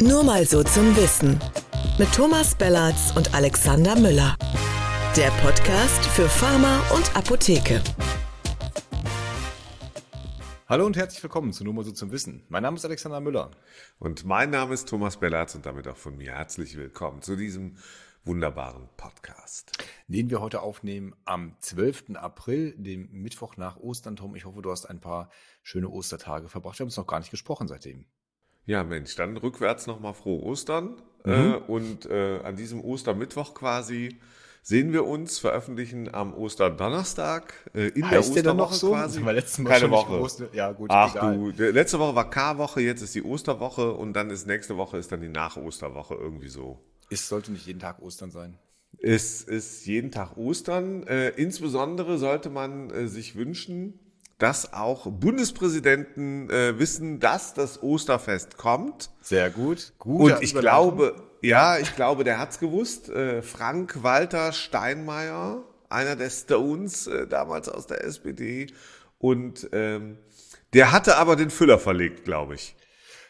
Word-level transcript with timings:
Nur 0.00 0.24
mal 0.24 0.44
so 0.44 0.64
zum 0.64 0.96
Wissen. 0.96 1.38
Mit 2.00 2.12
Thomas 2.12 2.56
Bellatz 2.56 3.12
und 3.14 3.32
Alexander 3.32 3.94
Müller. 3.94 4.36
Der 5.16 5.30
Podcast 5.40 6.04
für 6.06 6.28
Pharma 6.28 6.80
und 6.92 7.16
Apotheke. 7.16 7.80
Hallo 10.68 10.84
und 10.84 10.96
herzlich 10.96 11.22
willkommen 11.22 11.52
zu 11.52 11.62
Nur 11.62 11.74
mal 11.74 11.84
so 11.84 11.92
zum 11.92 12.10
Wissen. 12.10 12.42
Mein 12.48 12.64
Name 12.64 12.76
ist 12.76 12.84
Alexander 12.84 13.20
Müller. 13.20 13.52
Und 14.00 14.24
mein 14.24 14.50
Name 14.50 14.74
ist 14.74 14.88
Thomas 14.88 15.16
Bellatz 15.18 15.54
und 15.54 15.64
damit 15.64 15.86
auch 15.86 15.96
von 15.96 16.16
mir 16.16 16.32
herzlich 16.32 16.76
willkommen 16.76 17.22
zu 17.22 17.36
diesem 17.36 17.76
wunderbaren 18.24 18.88
Podcast. 18.96 19.70
Den 20.08 20.28
wir 20.28 20.40
heute 20.40 20.62
aufnehmen 20.62 21.14
am 21.24 21.54
12. 21.60 22.16
April, 22.16 22.74
dem 22.76 23.12
Mittwoch 23.12 23.56
nach 23.56 23.76
Ostern. 23.76 24.16
Tom, 24.16 24.34
ich 24.34 24.44
hoffe, 24.44 24.60
du 24.60 24.72
hast 24.72 24.86
ein 24.86 25.00
paar 25.00 25.30
schöne 25.62 25.88
Ostertage 25.88 26.48
verbracht. 26.48 26.80
Wir 26.80 26.82
haben 26.82 26.88
uns 26.88 26.96
noch 26.96 27.06
gar 27.06 27.20
nicht 27.20 27.30
gesprochen 27.30 27.68
seitdem. 27.68 28.06
Ja, 28.66 28.82
Mensch, 28.84 29.14
dann 29.16 29.36
rückwärts 29.36 29.86
nochmal 29.86 30.14
frohe 30.14 30.42
Ostern. 30.42 30.96
Mhm. 31.24 31.32
Äh, 31.32 31.54
und 31.68 32.06
äh, 32.06 32.40
an 32.42 32.56
diesem 32.56 32.82
Ostermittwoch 32.82 33.54
quasi 33.54 34.18
sehen 34.62 34.92
wir 34.92 35.04
uns, 35.04 35.38
veröffentlichen 35.38 36.12
am 36.12 36.34
Osterdonnerstag 36.34 37.52
äh, 37.74 37.88
in 37.88 38.10
heißt 38.10 38.34
der 38.34 38.42
Osterwoche 38.42 38.74
so? 38.74 38.90
quasi. 38.90 39.18
Das 39.18 39.26
war 39.26 39.32
letztes 39.34 39.58
Mal 39.58 39.70
Keine 39.70 39.90
Woche. 39.90 40.20
Oster 40.20 40.48
ja, 40.52 40.72
gut, 40.72 40.90
Ach 40.90 41.14
egal. 41.14 41.52
du, 41.52 41.70
letzte 41.70 41.98
Woche 41.98 42.14
war 42.14 42.30
K-Woche, 42.30 42.80
jetzt 42.80 43.02
ist 43.02 43.14
die 43.14 43.22
Osterwoche 43.22 43.92
und 43.92 44.14
dann 44.14 44.30
ist 44.30 44.46
nächste 44.46 44.76
Woche 44.76 44.96
ist 44.96 45.12
dann 45.12 45.20
die 45.20 45.28
Nach-Osterwoche 45.28 46.14
irgendwie 46.14 46.48
so. 46.48 46.80
Es 47.10 47.28
sollte 47.28 47.52
nicht 47.52 47.66
jeden 47.66 47.80
Tag 47.80 48.00
Ostern 48.00 48.30
sein. 48.30 48.58
Es 48.98 49.42
ist 49.42 49.84
jeden 49.86 50.10
Tag 50.10 50.36
Ostern. 50.38 51.02
Äh, 51.06 51.30
insbesondere 51.30 52.16
sollte 52.16 52.48
man 52.48 52.90
äh, 52.90 53.08
sich 53.08 53.36
wünschen, 53.36 53.98
dass 54.38 54.72
auch 54.72 55.10
Bundespräsidenten 55.10 56.50
äh, 56.50 56.78
wissen, 56.78 57.20
dass 57.20 57.54
das 57.54 57.82
Osterfest 57.82 58.56
kommt. 58.56 59.10
Sehr 59.20 59.50
gut. 59.50 59.92
Gute 59.98 60.34
Und 60.34 60.42
ich 60.42 60.54
glaube, 60.54 61.14
ja, 61.40 61.78
ich 61.78 61.94
glaube, 61.94 62.24
der 62.24 62.38
hat's 62.38 62.58
gewusst. 62.58 63.08
Äh, 63.08 63.42
Frank 63.42 64.02
Walter 64.02 64.52
Steinmeier, 64.52 65.62
einer 65.88 66.16
der 66.16 66.30
Stones 66.30 67.06
äh, 67.06 67.26
damals 67.26 67.68
aus 67.68 67.86
der 67.86 68.02
SPD. 68.04 68.68
Und 69.18 69.68
ähm, 69.72 70.18
der 70.72 70.90
hatte 70.90 71.16
aber 71.16 71.36
den 71.36 71.50
Füller 71.50 71.78
verlegt, 71.78 72.24
glaube 72.24 72.56
ich. 72.56 72.76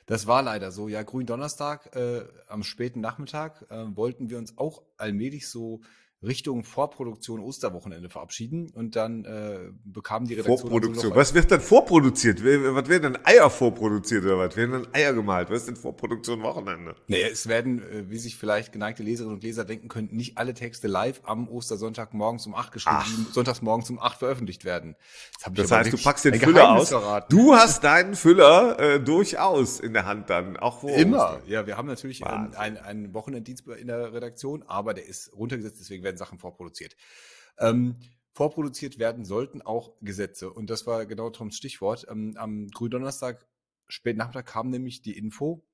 Das 0.07 0.27
war 0.27 0.43
leider 0.43 0.71
so. 0.71 0.89
Ja, 0.89 1.03
Gründonnerstag 1.03 1.95
äh, 1.97 2.25
am 2.49 2.63
späten 2.63 3.01
Nachmittag 3.01 3.65
äh, 3.71 3.85
wollten 3.97 4.31
wir 4.31 4.39
uns 4.39 4.59
auch 4.59 4.83
allmählich 4.97 5.49
so 5.49 5.81
Richtung 6.25 6.65
Vorproduktion 6.65 7.41
Osterwochenende 7.41 8.09
verabschieden 8.09 8.71
und 8.75 8.97
dann 8.97 9.25
äh, 9.25 9.59
bekam 9.85 10.27
die 10.27 10.35
Redaktion. 10.35 10.59
Vorproduktion. 10.59 11.11
So 11.11 11.17
was 11.17 11.35
wird 11.35 11.51
dann 11.51 11.61
vorproduziert? 11.61 12.43
Was 12.45 12.89
werden 12.89 13.15
dann 13.15 13.19
Eier 13.25 13.51
vorproduziert 13.51 14.25
oder 14.25 14.39
was? 14.39 14.57
Werden 14.57 14.73
dann 14.73 14.87
Eier 14.93 15.13
gemalt? 15.13 15.51
Was 15.51 15.61
ist 15.61 15.69
denn 15.69 15.77
Vorproduktion 15.77 16.43
Wochenende? 16.43 16.95
Naja, 17.09 17.29
es 17.31 17.47
werden, 17.47 17.83
äh, 17.83 18.11
wie 18.11 18.19
sich 18.19 18.37
vielleicht 18.37 18.73
geneigte 18.73 19.03
Leserinnen 19.03 19.37
und 19.37 19.43
Leser 19.43 19.65
denken 19.65 19.89
können, 19.89 20.09
nicht 20.13 20.39
alle 20.39 20.55
Texte 20.55 20.89
live 20.89 21.21
am 21.25 21.49
Ostersonntag 21.49 22.15
morgens 22.15 22.47
um 22.47 22.55
acht 22.55 22.73
geschrieben, 22.73 23.27
Ach. 23.29 23.33
sonntags 23.33 23.63
morgens 23.63 23.91
um 23.91 23.99
acht 23.99 24.19
veröffentlicht 24.19 24.65
werden. 24.65 24.97
Das, 25.45 25.53
das 25.55 25.71
heißt, 25.71 25.93
du 25.93 25.99
packst 25.99 26.25
den 26.25 26.35
Füller 26.35 26.71
aus. 26.71 26.89
Verraten. 26.89 27.35
Du 27.35 27.55
hast 27.55 27.85
deinen 27.85 28.15
Füller 28.15 28.79
äh, 28.79 29.01
durchaus 29.01 29.81
in 29.81 29.93
der 29.93 30.07
Hand 30.07 30.31
dann, 30.31 30.57
auch 30.57 30.81
vor 30.81 30.91
Immer. 30.91 31.41
Ja, 31.47 31.67
wir 31.67 31.77
haben 31.77 31.89
natürlich 31.89 32.23
ähm, 32.23 32.53
einen, 32.57 32.77
einen 32.79 33.15
Wochenenddienst 33.15 33.67
in 33.67 33.89
der 33.89 34.13
Redaktion, 34.13 34.63
aber 34.67 34.95
der 34.95 35.07
ist 35.07 35.33
runtergesetzt, 35.37 35.79
deswegen 35.81 36.05
werden 36.05 36.14
werden 36.15 36.19
Sachen 36.19 36.39
vorproduziert. 36.39 36.97
Ähm, 37.59 37.97
vorproduziert 38.33 38.99
werden 38.99 39.25
sollten 39.25 39.63
auch 39.63 39.93
Gesetze. 40.01 40.53
Und 40.53 40.71
das 40.71 40.87
war 40.87 41.07
genau 41.07 41.31
Toms 41.31 41.57
Stichwort. 41.57 42.07
Ähm, 42.09 42.35
am 42.37 42.69
Gründonnerstag, 42.69 43.47
spät 43.89 44.17
Nachmittag 44.17 44.47
kam 44.47 44.71
nämlich 44.71 45.03
die 45.03 45.17
Info, 45.17 45.65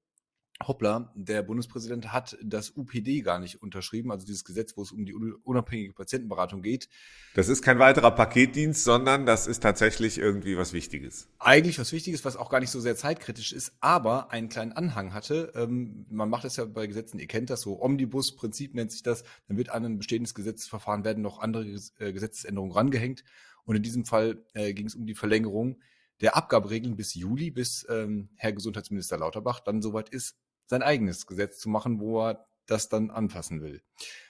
hoppla, 0.66 1.12
der 1.14 1.42
Bundespräsident 1.42 2.12
hat 2.12 2.36
das 2.42 2.70
UPD 2.76 3.22
gar 3.22 3.38
nicht 3.38 3.62
unterschrieben, 3.62 4.10
also 4.10 4.26
dieses 4.26 4.44
Gesetz, 4.44 4.76
wo 4.76 4.82
es 4.82 4.92
um 4.92 5.06
die 5.06 5.14
unabhängige 5.14 5.92
Patientenberatung 5.92 6.62
geht. 6.62 6.88
Das 7.34 7.48
ist 7.48 7.62
kein 7.62 7.78
weiterer 7.78 8.10
Paketdienst, 8.10 8.84
sondern 8.84 9.24
das 9.24 9.46
ist 9.46 9.62
tatsächlich 9.62 10.18
irgendwie 10.18 10.56
was 10.56 10.72
Wichtiges. 10.72 11.28
Eigentlich 11.38 11.78
was 11.78 11.92
Wichtiges, 11.92 12.24
was 12.24 12.36
auch 12.36 12.50
gar 12.50 12.60
nicht 12.60 12.70
so 12.70 12.80
sehr 12.80 12.96
zeitkritisch 12.96 13.52
ist, 13.52 13.72
aber 13.80 14.30
einen 14.32 14.48
kleinen 14.48 14.72
Anhang 14.72 15.14
hatte. 15.14 15.52
Ähm, 15.54 16.06
man 16.10 16.28
macht 16.28 16.44
das 16.44 16.56
ja 16.56 16.64
bei 16.66 16.86
Gesetzen, 16.86 17.18
ihr 17.18 17.26
kennt 17.26 17.50
das 17.50 17.62
so, 17.62 17.80
Omnibus-Prinzip 17.80 18.74
nennt 18.74 18.92
sich 18.92 19.02
das. 19.02 19.24
Dann 19.48 19.56
wird 19.56 19.70
an 19.70 19.84
ein 19.84 19.98
bestehendes 19.98 20.34
Gesetzesverfahren 20.34 21.04
werden 21.04 21.22
noch 21.22 21.40
andere 21.40 21.64
äh, 21.98 22.12
Gesetzesänderungen 22.12 22.72
rangehängt. 22.72 23.24
Und 23.64 23.76
in 23.76 23.82
diesem 23.82 24.04
Fall 24.04 24.44
äh, 24.54 24.74
ging 24.74 24.86
es 24.86 24.94
um 24.94 25.06
die 25.06 25.14
Verlängerung 25.14 25.76
der 26.20 26.36
Abgaberegeln 26.36 26.96
bis 26.96 27.14
Juli, 27.14 27.50
bis 27.50 27.86
ähm, 27.88 28.28
Herr 28.36 28.52
Gesundheitsminister 28.52 29.16
Lauterbach 29.16 29.60
dann 29.60 29.80
soweit 29.80 30.10
ist, 30.10 30.36
sein 30.70 30.82
eigenes 30.82 31.26
Gesetz 31.26 31.58
zu 31.58 31.68
machen, 31.68 31.98
wo 31.98 32.22
er 32.22 32.46
das 32.66 32.88
dann 32.88 33.10
anfassen 33.10 33.60
will. 33.60 33.82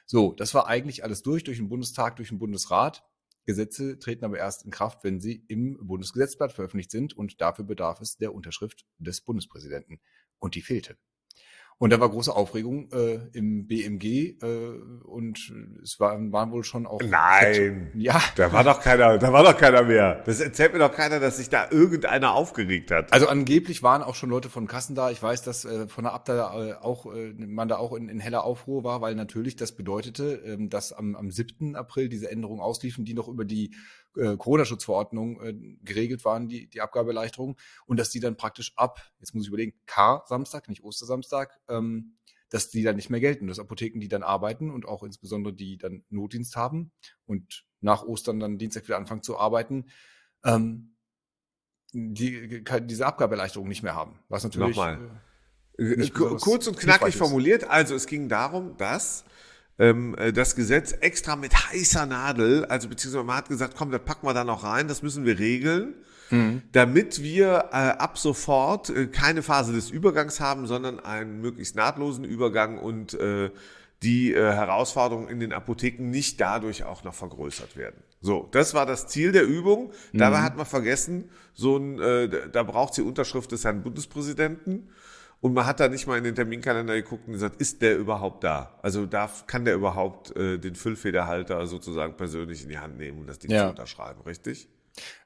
So, 0.07 0.33
das 0.33 0.55
war 0.55 0.67
eigentlich 0.67 1.05
alles 1.05 1.23
durch, 1.23 1.45
durch 1.45 1.59
den 1.59 1.69
Bundestag, 1.69 2.17
durch 2.17 2.31
den 2.31 2.39
Bundesrat. 2.39 3.05
Gesetze 3.45 3.99
treten 3.99 4.25
aber 4.25 4.39
erst 4.39 4.65
in 4.65 4.71
Kraft, 4.71 5.05
wenn 5.05 5.21
sie 5.21 5.45
im 5.49 5.77
Bundesgesetzblatt 5.87 6.53
veröffentlicht 6.53 6.91
sind 6.91 7.15
und 7.15 7.43
dafür 7.43 7.67
bedarf 7.67 8.01
es 8.01 8.17
der 8.17 8.35
Unterschrift 8.35 8.87
des 8.99 9.21
Bundespräsidenten. 9.21 10.01
Und 10.39 10.55
die 10.55 10.63
fehlte. 10.63 10.97
Und 11.83 11.95
da 11.95 11.99
war 11.99 12.11
große 12.11 12.37
Aufregung 12.37 12.91
äh, 12.93 13.21
im 13.33 13.67
BMG 13.67 14.37
äh, 14.43 14.47
und 15.03 15.51
es 15.83 15.99
waren, 15.99 16.31
waren 16.31 16.53
wohl 16.53 16.63
schon 16.63 16.87
auch. 16.87 17.01
Nein, 17.01 17.91
ja, 17.95 18.21
da 18.37 18.53
war 18.53 18.65
doch 18.65 18.83
keiner, 18.83 19.17
da 19.17 19.33
war 19.33 19.43
doch 19.43 19.57
keiner 19.57 19.85
mehr. 19.85 20.23
Das 20.27 20.41
erzählt 20.41 20.75
mir 20.75 20.79
doch 20.79 20.93
keiner, 20.93 21.21
dass 21.21 21.39
sich 21.39 21.49
da 21.49 21.71
irgendeiner 21.71 22.35
aufgeregt 22.35 22.91
hat. 22.91 23.11
Also 23.15 23.29
angeblich 23.29 23.83
waren 23.83 24.03
auch 24.03 24.15
schon 24.15 24.29
Leute 24.29 24.51
von 24.51 24.67
Kassen 24.67 24.95
da. 24.95 25.11
Ich 25.11 25.23
weiß, 25.23 25.41
dass 25.41 25.65
äh, 25.65 25.89
von 25.89 26.05
der 26.05 26.13
Abda 26.13 26.69
äh, 26.69 26.75
auch 26.75 27.07
äh, 27.07 27.33
man 27.39 27.69
da 27.69 27.79
auch 27.79 27.95
in, 27.95 28.11
in 28.11 28.21
heller 28.21 28.45
Aufruhr 28.45 28.85
war, 28.85 29.01
weil 29.01 29.15
natürlich 29.15 29.57
das 29.57 29.73
bedeutete, 29.73 30.45
äh, 30.45 30.69
dass 30.69 30.93
am, 30.93 31.17
am 31.17 31.31
7. 31.31 31.77
April 31.77 32.11
diese 32.11 32.31
Änderungen 32.31 32.61
ausliefen, 32.61 33.07
die 33.07 33.15
noch 33.15 33.27
über 33.27 33.47
die 33.47 33.75
äh, 34.17 34.37
Corona-Schutzverordnung 34.37 35.41
äh, 35.41 35.55
geregelt 35.83 36.25
waren, 36.25 36.49
die, 36.49 36.69
die 36.69 36.81
Abgabeerleichterung, 36.81 37.57
und 37.87 37.99
dass 37.99 38.11
die 38.11 38.21
dann 38.21 38.37
praktisch 38.37 38.73
ab, 38.77 39.01
jetzt 39.19 39.35
muss 39.35 39.45
ich 39.45 39.49
überlegen, 39.49 39.75
K-Samstag, 39.87 40.69
nicht 40.69 40.83
Ostersamstag, 40.83 41.59
ähm, 41.69 42.17
dass 42.51 42.69
die 42.69 42.83
dann 42.83 42.97
nicht 42.97 43.11
mehr 43.11 43.21
gelten, 43.21 43.47
dass 43.47 43.59
Apotheken, 43.59 44.01
die 44.01 44.09
dann 44.09 44.23
arbeiten 44.23 44.71
und 44.71 44.87
auch 44.87 45.03
insbesondere 45.03 45.55
die 45.55 45.79
dann 45.79 46.05
Notdienst 46.11 46.57
haben 46.57 46.93
und 47.25 47.65
nach 47.81 48.03
Ostern 48.03 48.41
dann 48.41 48.59
Dienstag 48.59 48.85
wieder 48.85 48.97
anfangen 48.97 49.23
zu 49.23 49.39
arbeiten, 49.39 49.87
ähm, 50.45 50.97
die, 51.93 52.65
diese 52.83 53.07
Abgabeerleichterung 53.07 53.69
nicht 53.69 53.83
mehr 53.83 53.95
haben. 53.95 54.19
Was 54.29 54.45
natürlich. 54.45 54.77
Nochmal. 54.77 55.23
Äh, 55.79 55.85
äh 55.85 56.11
kurz 56.11 56.67
und 56.67 56.77
knackig 56.77 57.17
formuliert, 57.17 57.65
also 57.65 57.95
es 57.95 58.07
ging 58.07 58.29
darum, 58.29 58.77
dass 58.77 59.25
ähm, 59.81 60.15
äh, 60.17 60.33
das 60.33 60.55
Gesetz 60.55 60.93
extra 61.01 61.35
mit 61.35 61.53
heißer 61.55 62.07
Nadel, 62.07 62.65
also 62.67 62.89
beziehungsweise 62.89 63.25
man 63.25 63.37
hat 63.37 63.49
gesagt, 63.49 63.75
komm, 63.77 63.91
das 63.91 64.03
packen 64.05 64.27
wir 64.27 64.35
da 64.35 64.45
noch 64.45 64.63
rein, 64.63 64.87
das 64.87 65.03
müssen 65.03 65.25
wir 65.25 65.39
regeln. 65.39 65.95
Mhm. 66.33 66.63
damit 66.71 67.25
wir 67.25 67.71
äh, 67.73 67.75
ab 67.75 68.17
sofort 68.17 68.89
äh, 68.89 69.09
keine 69.09 69.43
Phase 69.43 69.73
des 69.73 69.91
Übergangs 69.91 70.39
haben, 70.39 70.69
sondern 70.69 71.01
einen 71.01 71.41
möglichst 71.41 71.75
nahtlosen 71.75 72.23
Übergang 72.23 72.79
und 72.79 73.15
äh, 73.15 73.51
die 74.03 74.33
äh, 74.33 74.53
Herausforderungen 74.53 75.29
in 75.29 75.41
den 75.41 75.53
Apotheken 75.53 76.05
nicht 76.09 76.41
dadurch 76.41 76.85
auch 76.85 77.05
noch 77.05 77.15
vergrößert 77.15 77.77
werden. 77.77 78.03
So, 78.21 78.49
das 78.53 78.75
war 78.75 78.87
das 78.87 79.09
Ziel 79.09 79.33
der 79.33 79.45
Übung. 79.45 79.93
Dabei 80.13 80.39
mhm. 80.39 80.43
hat 80.43 80.57
man 80.57 80.67
vergessen, 80.67 81.29
so 81.53 81.77
ein, 81.77 82.01
äh, 82.01 82.29
da 82.51 82.63
braucht 82.63 82.95
sie 82.95 83.03
Unterschrift 83.03 83.53
des 83.53 83.65
Herrn 83.65 83.83
Bundespräsidenten. 83.83 84.89
Und 85.41 85.55
man 85.55 85.65
hat 85.65 85.81
da 85.81 85.89
nicht 85.89 86.07
mal 86.07 86.19
in 86.19 86.25
den 86.25 86.35
Terminkalender 86.35 86.95
geguckt 86.95 87.27
und 87.27 87.33
gesagt, 87.33 87.61
ist 87.61 87.81
der 87.81 87.97
überhaupt 87.97 88.45
da? 88.45 88.79
Also 88.83 89.07
darf, 89.07 89.47
kann 89.47 89.65
der 89.65 89.75
überhaupt 89.75 90.37
äh, 90.37 90.59
den 90.59 90.75
Füllfederhalter 90.75 91.67
sozusagen 91.67 92.17
persönlich 92.17 92.63
in 92.63 92.69
die 92.69 92.79
Hand 92.79 92.99
nehmen 92.99 93.21
und 93.21 93.27
das 93.27 93.39
Ding 93.39 93.51
ja. 93.51 93.65
zu 93.65 93.71
unterschreiben, 93.71 94.21
richtig? 94.23 94.69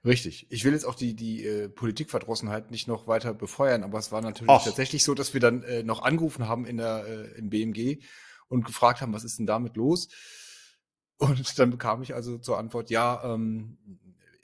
Richtig. 0.05 0.47
Ich 0.51 0.65
will 0.65 0.73
jetzt 0.73 0.85
auch 0.85 0.95
die, 0.95 1.15
die 1.15 1.45
äh, 1.45 1.69
Politikverdrossenheit 1.69 2.71
nicht 2.71 2.87
noch 2.87 3.09
weiter 3.09 3.35
befeuern, 3.35 3.83
aber 3.83 3.99
es 3.99 4.13
war 4.13 4.21
natürlich 4.21 4.51
Och. 4.51 4.63
tatsächlich 4.63 5.03
so, 5.03 5.15
dass 5.15 5.35
wir 5.35 5.41
dann 5.41 5.65
äh, 5.65 5.83
noch 5.83 6.03
angerufen 6.03 6.47
haben 6.47 6.65
in 6.65 6.77
der, 6.77 7.05
äh, 7.07 7.39
im 7.39 7.51
BMG 7.51 7.99
und 8.49 8.65
gefragt 8.65 9.01
haben, 9.01 9.13
was 9.13 9.25
ist 9.25 9.39
denn 9.39 9.47
damit 9.47 9.77
los? 9.77 10.09
Und 11.17 11.59
dann 11.59 11.71
bekam 11.71 12.03
ich 12.03 12.15
also 12.15 12.39
zur 12.39 12.59
Antwort, 12.59 12.91
ja, 12.91 13.22
ähm, 13.25 13.78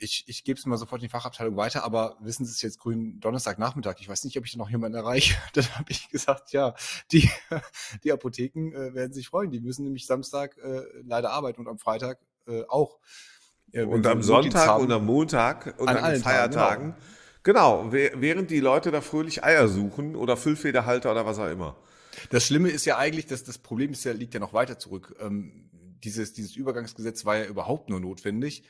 ich, 0.00 0.24
ich 0.26 0.44
gebe 0.44 0.58
es 0.58 0.66
mal 0.66 0.76
sofort 0.76 1.00
in 1.00 1.06
die 1.06 1.10
Fachabteilung 1.10 1.56
weiter, 1.56 1.84
aber 1.84 2.16
wissen 2.20 2.44
Sie 2.44 2.52
es 2.52 2.62
jetzt 2.62 2.78
grün 2.78 3.20
Donnerstagnachmittag? 3.20 3.96
Ich 4.00 4.08
weiß 4.08 4.24
nicht, 4.24 4.36
ob 4.38 4.46
ich 4.46 4.52
da 4.52 4.58
noch 4.58 4.70
jemanden 4.70 4.96
erreiche. 4.96 5.36
Dann 5.52 5.64
habe 5.76 5.90
ich 5.90 6.08
gesagt, 6.08 6.52
ja, 6.52 6.74
die, 7.12 7.30
die 8.04 8.12
Apotheken 8.12 8.72
äh, 8.72 8.94
werden 8.94 9.12
sich 9.12 9.28
freuen. 9.28 9.50
Die 9.50 9.60
müssen 9.60 9.84
nämlich 9.84 10.06
Samstag 10.06 10.56
äh, 10.58 10.82
leider 11.04 11.30
arbeiten 11.30 11.60
und 11.60 11.68
am 11.68 11.78
Freitag 11.78 12.18
äh, 12.46 12.62
auch. 12.68 12.98
Und 13.72 14.04
am 14.06 14.22
Sonntag 14.22 14.66
haben, 14.66 14.84
und 14.84 14.90
am 14.90 15.06
Montag 15.06 15.78
und 15.78 15.88
an, 15.88 15.98
an 15.98 16.12
den 16.12 16.22
Feiertagen. 16.22 16.94
Tagen, 16.94 17.02
genau. 17.44 17.84
genau, 17.84 17.92
während 17.92 18.50
die 18.50 18.58
Leute 18.58 18.90
da 18.90 19.00
fröhlich 19.00 19.44
Eier 19.44 19.68
suchen 19.68 20.16
oder 20.16 20.36
Füllfederhalter 20.36 21.12
oder 21.12 21.24
was 21.24 21.38
auch 21.38 21.48
immer. 21.48 21.76
Das 22.30 22.44
Schlimme 22.46 22.70
ist 22.70 22.84
ja 22.84 22.98
eigentlich, 22.98 23.26
dass 23.26 23.44
das 23.44 23.58
Problem 23.58 23.92
ist 23.92 24.02
ja, 24.02 24.12
liegt 24.12 24.34
ja 24.34 24.40
noch 24.40 24.52
weiter 24.52 24.80
zurück. 24.80 25.14
Ähm, 25.20 25.70
dieses, 26.02 26.32
dieses 26.32 26.56
Übergangsgesetz 26.56 27.24
war 27.24 27.36
ja 27.36 27.44
überhaupt 27.44 27.90
nur 27.90 28.00
notwendig, 28.00 28.64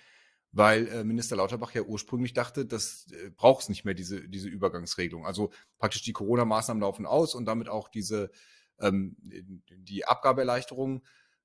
weil 0.53 0.89
äh, 0.89 1.05
Minister 1.05 1.37
Lauterbach 1.37 1.73
ja 1.75 1.83
ursprünglich 1.83 2.33
dachte, 2.33 2.67
das 2.67 3.07
äh, 3.13 3.31
braucht 3.31 3.63
es 3.63 3.69
nicht 3.69 3.85
mehr, 3.85 3.95
diese, 3.95 4.29
diese 4.29 4.49
Übergangsregelung. 4.49 5.27
Also 5.27 5.51
praktisch 5.79 6.03
die 6.03 6.13
Corona-Maßnahmen 6.13 6.81
laufen 6.81 7.07
aus 7.07 7.35
und 7.35 7.45
damit 7.47 7.69
auch 7.69 7.89
diese 7.89 8.31
ähm, 8.81 9.17
die 9.21 10.07
Abgabeerleichterung, 10.07 11.03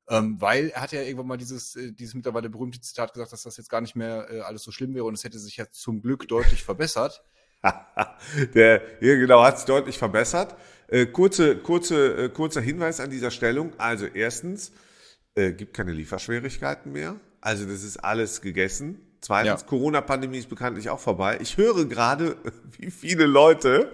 ähm, 0.07 0.39
weil 0.39 0.69
er 0.69 0.81
hat 0.81 0.91
ja 0.91 1.01
irgendwann 1.01 1.27
mal 1.27 1.37
dieses, 1.37 1.75
äh, 1.75 1.91
dieses 1.91 2.13
mittlerweile 2.13 2.49
berühmte 2.49 2.79
Zitat 2.81 3.13
gesagt, 3.13 3.33
dass 3.33 3.43
das 3.43 3.57
jetzt 3.57 3.69
gar 3.69 3.81
nicht 3.81 3.95
mehr 3.95 4.27
äh, 4.31 4.39
alles 4.41 4.63
so 4.63 4.71
schlimm 4.71 4.93
wäre 4.93 5.05
und 5.05 5.15
es 5.15 5.23
hätte 5.23 5.39
sich 5.39 5.57
ja 5.57 5.69
zum 5.69 6.01
Glück 6.01 6.27
deutlich 6.27 6.63
verbessert. 6.63 7.23
Der, 8.53 8.81
ja, 9.01 9.15
genau, 9.15 9.43
hat 9.43 9.57
es 9.57 9.65
deutlich 9.65 9.97
verbessert. 9.97 10.55
Äh, 10.87 11.07
kurze, 11.07 11.57
kurze, 11.57 12.25
äh, 12.25 12.29
kurzer 12.29 12.61
Hinweis 12.61 12.99
an 12.99 13.09
dieser 13.09 13.31
Stellung. 13.31 13.73
Also 13.79 14.05
erstens, 14.05 14.71
äh, 15.33 15.51
gibt 15.51 15.73
keine 15.73 15.91
Lieferschwierigkeiten 15.91 16.91
mehr. 16.91 17.19
Also 17.45 17.65
das 17.65 17.83
ist 17.83 17.97
alles 17.97 18.41
gegessen. 18.41 18.99
Zweitens, 19.21 19.61
ja. 19.61 19.67
Corona-Pandemie 19.67 20.39
ist 20.39 20.49
bekanntlich 20.49 20.89
auch 20.89 20.99
vorbei. 20.99 21.37
Ich 21.41 21.57
höre 21.57 21.85
gerade, 21.85 22.37
wie 22.79 22.89
viele 22.89 23.25
Leute 23.25 23.91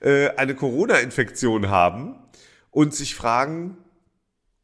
äh, 0.00 0.28
eine 0.36 0.54
Corona-Infektion 0.54 1.68
haben 1.68 2.14
und 2.70 2.94
sich 2.94 3.14
fragen, 3.14 3.76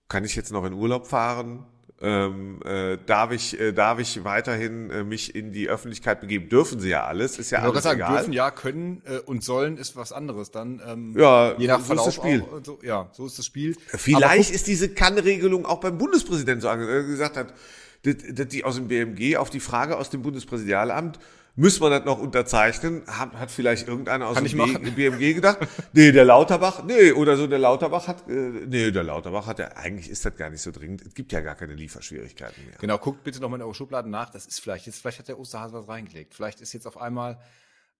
kann 0.09 0.25
ich 0.25 0.37
jetzt 0.37 0.53
noch 0.53 0.65
in 0.65 0.73
Urlaub 0.73 1.07
fahren? 1.07 1.67
ähm, 2.01 2.61
äh, 2.65 2.97
darf 3.07 3.33
ich 3.33 3.59
äh, 3.59 3.73
darf 3.73 3.99
ich 3.99 4.23
weiterhin 4.23 4.91
äh, 4.91 5.03
mich 5.03 5.35
in 5.35 5.53
die 5.53 5.69
Öffentlichkeit 5.69 6.21
begeben? 6.21 6.49
Dürfen 6.49 6.79
sie 6.79 6.91
ja 6.91 7.05
alles, 7.05 7.39
ist 7.39 7.51
ja 7.51 7.59
ich 7.59 7.65
alles 7.65 7.83
sagen, 7.83 8.01
egal. 8.01 8.17
Dürfen 8.17 8.33
ja, 8.33 8.51
können 8.51 9.03
äh, 9.05 9.19
und 9.19 9.43
sollen 9.43 9.77
ist 9.77 9.97
was 9.97 10.13
anderes 10.13 10.51
dann. 10.51 10.81
Ähm, 10.87 11.15
ja, 11.19 11.55
je 11.59 11.67
nach 11.67 11.81
so 11.81 11.87
Verlauf 11.87 12.09
ist 12.09 12.17
das 12.19 12.25
Spiel. 12.25 12.43
Auch, 12.43 12.65
so, 12.65 12.79
ja, 12.83 13.09
so 13.13 13.27
ist 13.27 13.39
das 13.39 13.47
Spiel. 13.47 13.77
Vielleicht 13.89 14.53
ist 14.53 14.69
diese 14.69 14.91
Kann-Regelung 14.91 15.67
auch 15.67 15.81
beim 15.81 15.99
Bundespräsidenten 15.99 16.61
so 16.61 16.69
angesagt, 16.69 17.09
gesagt 17.09 17.37
hat, 17.37 17.55
dass 18.03 18.49
die 18.49 18.65
aus 18.65 18.77
dem 18.77 18.89
BMG 18.89 19.37
auf 19.37 19.51
die 19.51 19.61
Frage 19.61 19.97
aus 19.97 20.11
dem 20.11 20.23
Bundespräsidialamt 20.23 21.19
muss 21.59 21.81
man 21.81 21.91
das 21.91 22.05
noch 22.05 22.21
unterzeichnen? 22.21 23.03
Hat, 23.09 23.33
hat 23.33 23.51
vielleicht 23.51 23.89
irgendeiner 23.89 24.29
aus 24.29 24.37
Kann 24.37 24.45
dem 24.47 24.95
BMG 24.95 25.35
gedacht? 25.35 25.59
Nee, 25.93 26.13
der 26.13 26.25
Lauterbach, 26.25 26.85
nee, 26.85 27.11
oder 27.11 27.37
so, 27.37 27.49
der 27.49 27.59
Lauterbach 27.59 28.07
hat, 28.07 28.29
äh, 28.29 28.33
nee, 28.33 28.93
der 28.93 29.03
Lauterbach 29.03 29.49
hat 29.49 29.59
ja, 29.59 29.67
eigentlich 29.73 30.09
ist 30.09 30.25
das 30.25 30.37
gar 30.37 30.51
nicht 30.51 30.63
so 30.63 30.71
dringend. 30.71 31.03
Es 31.03 31.15
gibt 31.15 31.33
ja 31.33 31.41
gar 31.41 31.57
keine 31.57 31.75
Lieferschwierigkeiten 31.75 32.65
mehr. 32.65 32.77
Genau, 32.79 32.97
guckt 32.99 33.25
bitte 33.25 33.41
nochmal 33.41 33.59
in 33.59 33.65
eure 33.65 33.75
Schubladen 33.75 34.09
nach. 34.09 34.31
Das 34.31 34.47
ist 34.47 34.61
vielleicht, 34.61 34.87
jetzt, 34.87 35.01
vielleicht 35.01 35.19
hat 35.19 35.27
der 35.27 35.41
Osterhase 35.41 35.75
was 35.75 35.89
reingelegt. 35.89 36.33
Vielleicht 36.33 36.61
ist 36.61 36.73
jetzt 36.75 36.87
auf 36.87 36.97
einmal 36.97 37.41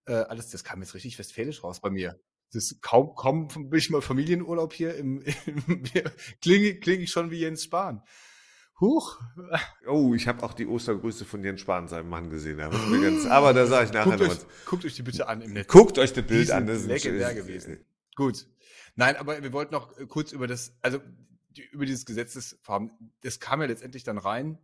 äh, 0.05 0.13
alles, 0.13 0.49
das 0.51 0.63
kam 0.63 0.79
jetzt 0.79 0.93
richtig 0.93 1.19
westfälisch 1.19 1.61
raus 1.61 1.81
bei 1.81 1.89
mir. 1.89 2.17
Das 2.53 2.63
ist 2.63 2.81
kaum, 2.81 3.13
kaum 3.15 3.49
bin 3.49 3.77
ich 3.77 3.89
mal 3.89 4.01
Familienurlaub 4.01 4.71
hier 4.71 4.95
im, 4.95 5.21
im 5.45 5.83
klinge, 6.41 6.75
klinge 6.75 7.03
ich 7.03 7.11
schon 7.11 7.29
wie 7.29 7.39
Jens 7.39 7.65
Spahn. 7.65 8.03
Huch. 8.79 9.19
Oh, 9.87 10.13
ich 10.13 10.27
habe 10.27 10.41
auch 10.43 10.53
die 10.53 10.65
Ostergrüße 10.65 11.25
von 11.25 11.43
Jens 11.43 11.61
Spahn, 11.61 11.87
seinem 11.87 12.09
Mann, 12.09 12.29
gesehen. 12.29 12.57
Ganz, 12.57 13.25
aber 13.25 13.53
da 13.53 13.65
sage 13.65 13.87
ich 13.87 13.93
nachher 13.93 14.17
guckt 14.17 14.21
noch 14.21 14.29
euch, 14.29 14.65
Guckt 14.65 14.85
euch 14.85 14.95
die 14.95 15.03
bitte 15.03 15.27
an 15.27 15.41
im 15.41 15.51
Netz. 15.51 15.67
Guckt 15.67 15.97
euch 15.97 16.13
das 16.13 16.25
Bild 16.25 16.51
an. 16.51 16.65
Das 16.65 16.79
ist 16.79 16.87
legendär 16.87 17.33
gewesen. 17.33 17.83
Gut. 18.15 18.47
Nein, 18.95 19.17
aber 19.17 19.41
wir 19.43 19.53
wollten 19.53 19.73
noch 19.73 19.97
äh, 19.97 20.05
kurz 20.05 20.31
über 20.31 20.47
das, 20.47 20.77
also 20.81 20.99
über 21.71 21.85
dieses 21.85 22.05
Gesetzesvorhaben. 22.05 22.91
Das 23.21 23.39
kam 23.39 23.61
ja 23.61 23.67
letztendlich 23.67 24.03
dann 24.03 24.17
rein, 24.17 24.57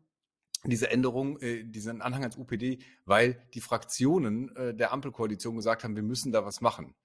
diese 0.63 0.89
Änderung, 0.89 1.39
äh, 1.41 1.63
diesen 1.63 2.01
Anhang 2.01 2.21
ans 2.21 2.37
UPD, 2.37 2.79
weil 3.05 3.41
die 3.53 3.61
Fraktionen 3.61 4.55
äh, 4.55 4.73
der 4.73 4.93
Ampelkoalition 4.93 5.55
gesagt 5.55 5.83
haben, 5.83 5.95
wir 5.95 6.03
müssen 6.03 6.31
da 6.31 6.45
was 6.45 6.61
machen. 6.61 6.95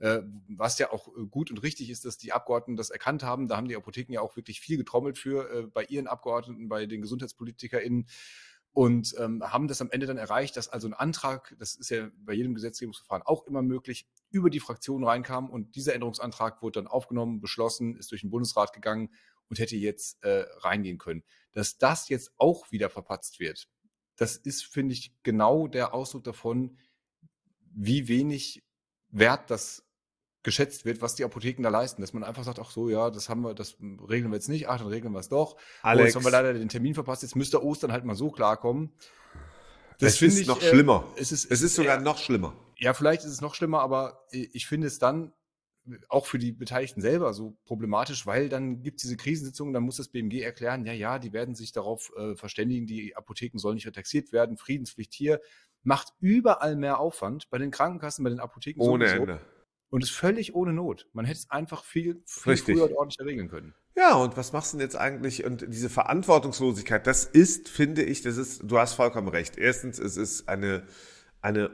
Äh, 0.00 0.20
was 0.48 0.78
ja 0.78 0.92
auch 0.92 1.08
äh, 1.08 1.26
gut 1.26 1.50
und 1.50 1.62
richtig 1.62 1.90
ist, 1.90 2.04
dass 2.04 2.18
die 2.18 2.32
Abgeordneten 2.32 2.76
das 2.76 2.90
erkannt 2.90 3.24
haben. 3.24 3.48
Da 3.48 3.56
haben 3.56 3.68
die 3.68 3.76
Apotheken 3.76 4.12
ja 4.12 4.20
auch 4.20 4.36
wirklich 4.36 4.60
viel 4.60 4.76
getrommelt 4.76 5.18
für 5.18 5.50
äh, 5.50 5.62
bei 5.66 5.84
ihren 5.84 6.06
Abgeordneten, 6.06 6.68
bei 6.68 6.86
den 6.86 7.00
GesundheitspolitikerInnen 7.00 8.06
und 8.72 9.16
ähm, 9.18 9.42
haben 9.42 9.66
das 9.66 9.80
am 9.80 9.90
Ende 9.90 10.06
dann 10.06 10.18
erreicht, 10.18 10.56
dass 10.56 10.68
also 10.68 10.86
ein 10.86 10.94
Antrag, 10.94 11.56
das 11.58 11.74
ist 11.74 11.90
ja 11.90 12.10
bei 12.18 12.32
jedem 12.32 12.54
Gesetzgebungsverfahren 12.54 13.24
auch 13.24 13.44
immer 13.48 13.60
möglich, 13.60 14.06
über 14.30 14.50
die 14.50 14.60
Fraktion 14.60 15.02
reinkam 15.02 15.50
und 15.50 15.74
dieser 15.74 15.94
Änderungsantrag 15.94 16.62
wurde 16.62 16.80
dann 16.80 16.86
aufgenommen, 16.86 17.40
beschlossen, 17.40 17.96
ist 17.96 18.12
durch 18.12 18.20
den 18.20 18.30
Bundesrat 18.30 18.72
gegangen 18.72 19.10
und 19.48 19.58
hätte 19.58 19.74
jetzt 19.74 20.22
äh, 20.22 20.44
reingehen 20.58 20.98
können. 20.98 21.24
Dass 21.52 21.78
das 21.78 22.08
jetzt 22.08 22.30
auch 22.36 22.70
wieder 22.70 22.88
verpatzt 22.88 23.40
wird, 23.40 23.68
das 24.14 24.36
ist, 24.36 24.64
finde 24.64 24.92
ich, 24.92 25.12
genau 25.24 25.66
der 25.66 25.92
Ausdruck 25.92 26.22
davon, 26.22 26.78
wie 27.72 28.06
wenig 28.06 28.64
Wert 29.08 29.50
das 29.50 29.87
geschätzt 30.42 30.84
wird, 30.84 31.02
was 31.02 31.14
die 31.14 31.24
Apotheken 31.24 31.62
da 31.62 31.68
leisten. 31.68 32.00
Dass 32.00 32.12
man 32.12 32.24
einfach 32.24 32.44
sagt, 32.44 32.58
ach 32.58 32.70
so, 32.70 32.88
ja, 32.88 33.10
das 33.10 33.28
haben 33.28 33.42
wir, 33.42 33.54
das 33.54 33.76
regeln 33.80 34.30
wir 34.30 34.36
jetzt 34.36 34.48
nicht, 34.48 34.68
ach, 34.68 34.78
dann 34.78 34.88
regeln 34.88 35.12
wir 35.12 35.20
es 35.20 35.28
doch. 35.28 35.56
Alex. 35.82 36.02
Oh, 36.02 36.06
jetzt 36.06 36.16
haben 36.16 36.24
wir 36.24 36.30
leider 36.30 36.54
den 36.54 36.68
Termin 36.68 36.94
verpasst, 36.94 37.22
jetzt 37.22 37.36
müsste 37.36 37.62
Ostern 37.62 37.92
halt 37.92 38.04
mal 38.04 38.16
so 38.16 38.30
klarkommen. 38.30 38.92
Das 39.98 40.16
finde 40.16 40.40
ich 40.40 40.46
noch 40.46 40.62
äh, 40.62 40.68
schlimmer. 40.68 41.04
Es 41.16 41.32
ist, 41.32 41.50
es 41.50 41.60
ist 41.60 41.74
sogar 41.74 41.98
äh, 41.98 42.02
noch 42.02 42.18
schlimmer. 42.18 42.54
Ja, 42.76 42.94
vielleicht 42.94 43.24
ist 43.24 43.32
es 43.32 43.40
noch 43.40 43.54
schlimmer, 43.54 43.80
aber 43.80 44.24
ich 44.30 44.66
finde 44.66 44.86
es 44.86 45.00
dann 45.00 45.32
auch 46.08 46.26
für 46.26 46.38
die 46.38 46.52
Beteiligten 46.52 47.00
selber 47.00 47.32
so 47.32 47.56
problematisch, 47.64 48.26
weil 48.26 48.48
dann 48.48 48.82
gibt 48.82 48.98
es 48.98 49.02
diese 49.02 49.16
Krisensitzungen, 49.16 49.72
dann 49.72 49.82
muss 49.82 49.96
das 49.96 50.08
BMG 50.08 50.42
erklären, 50.42 50.84
ja, 50.84 50.92
ja, 50.92 51.18
die 51.18 51.32
werden 51.32 51.54
sich 51.54 51.72
darauf 51.72 52.12
äh, 52.16 52.36
verständigen, 52.36 52.86
die 52.86 53.16
Apotheken 53.16 53.58
sollen 53.58 53.76
nicht 53.76 53.86
retaxiert 53.86 54.32
werden, 54.32 54.56
Friedenspflicht 54.56 55.14
hier, 55.14 55.40
macht 55.82 56.12
überall 56.20 56.76
mehr 56.76 56.98
Aufwand, 57.00 57.48
bei 57.50 57.58
den 57.58 57.70
Krankenkassen, 57.70 58.22
bei 58.22 58.30
den 58.30 58.40
Apotheken 58.40 58.80
Ohne 58.80 59.08
sowieso. 59.08 59.22
Ende. 59.22 59.40
Und 59.90 60.02
ist 60.02 60.10
völlig 60.10 60.54
ohne 60.54 60.72
Not. 60.72 61.06
Man 61.12 61.24
hätte 61.24 61.38
es 61.38 61.50
einfach 61.50 61.82
viel, 61.84 62.22
viel 62.26 62.56
früher 62.56 62.84
und 62.84 62.92
ordentlicher 62.92 63.24
regeln 63.24 63.48
können. 63.48 63.74
Ja, 63.96 64.14
und 64.14 64.36
was 64.36 64.52
machst 64.52 64.72
du 64.72 64.76
denn 64.76 64.84
jetzt 64.84 64.96
eigentlich? 64.96 65.44
Und 65.44 65.64
diese 65.68 65.88
Verantwortungslosigkeit, 65.88 67.06
das 67.06 67.24
ist, 67.24 67.68
finde 67.68 68.04
ich, 68.04 68.22
das 68.22 68.36
ist, 68.36 68.62
du 68.64 68.78
hast 68.78 68.92
vollkommen 68.92 69.28
recht. 69.28 69.58
Erstens, 69.58 69.98
es 69.98 70.16
ist 70.16 70.48
eine, 70.48 70.86
eine, 71.40 71.70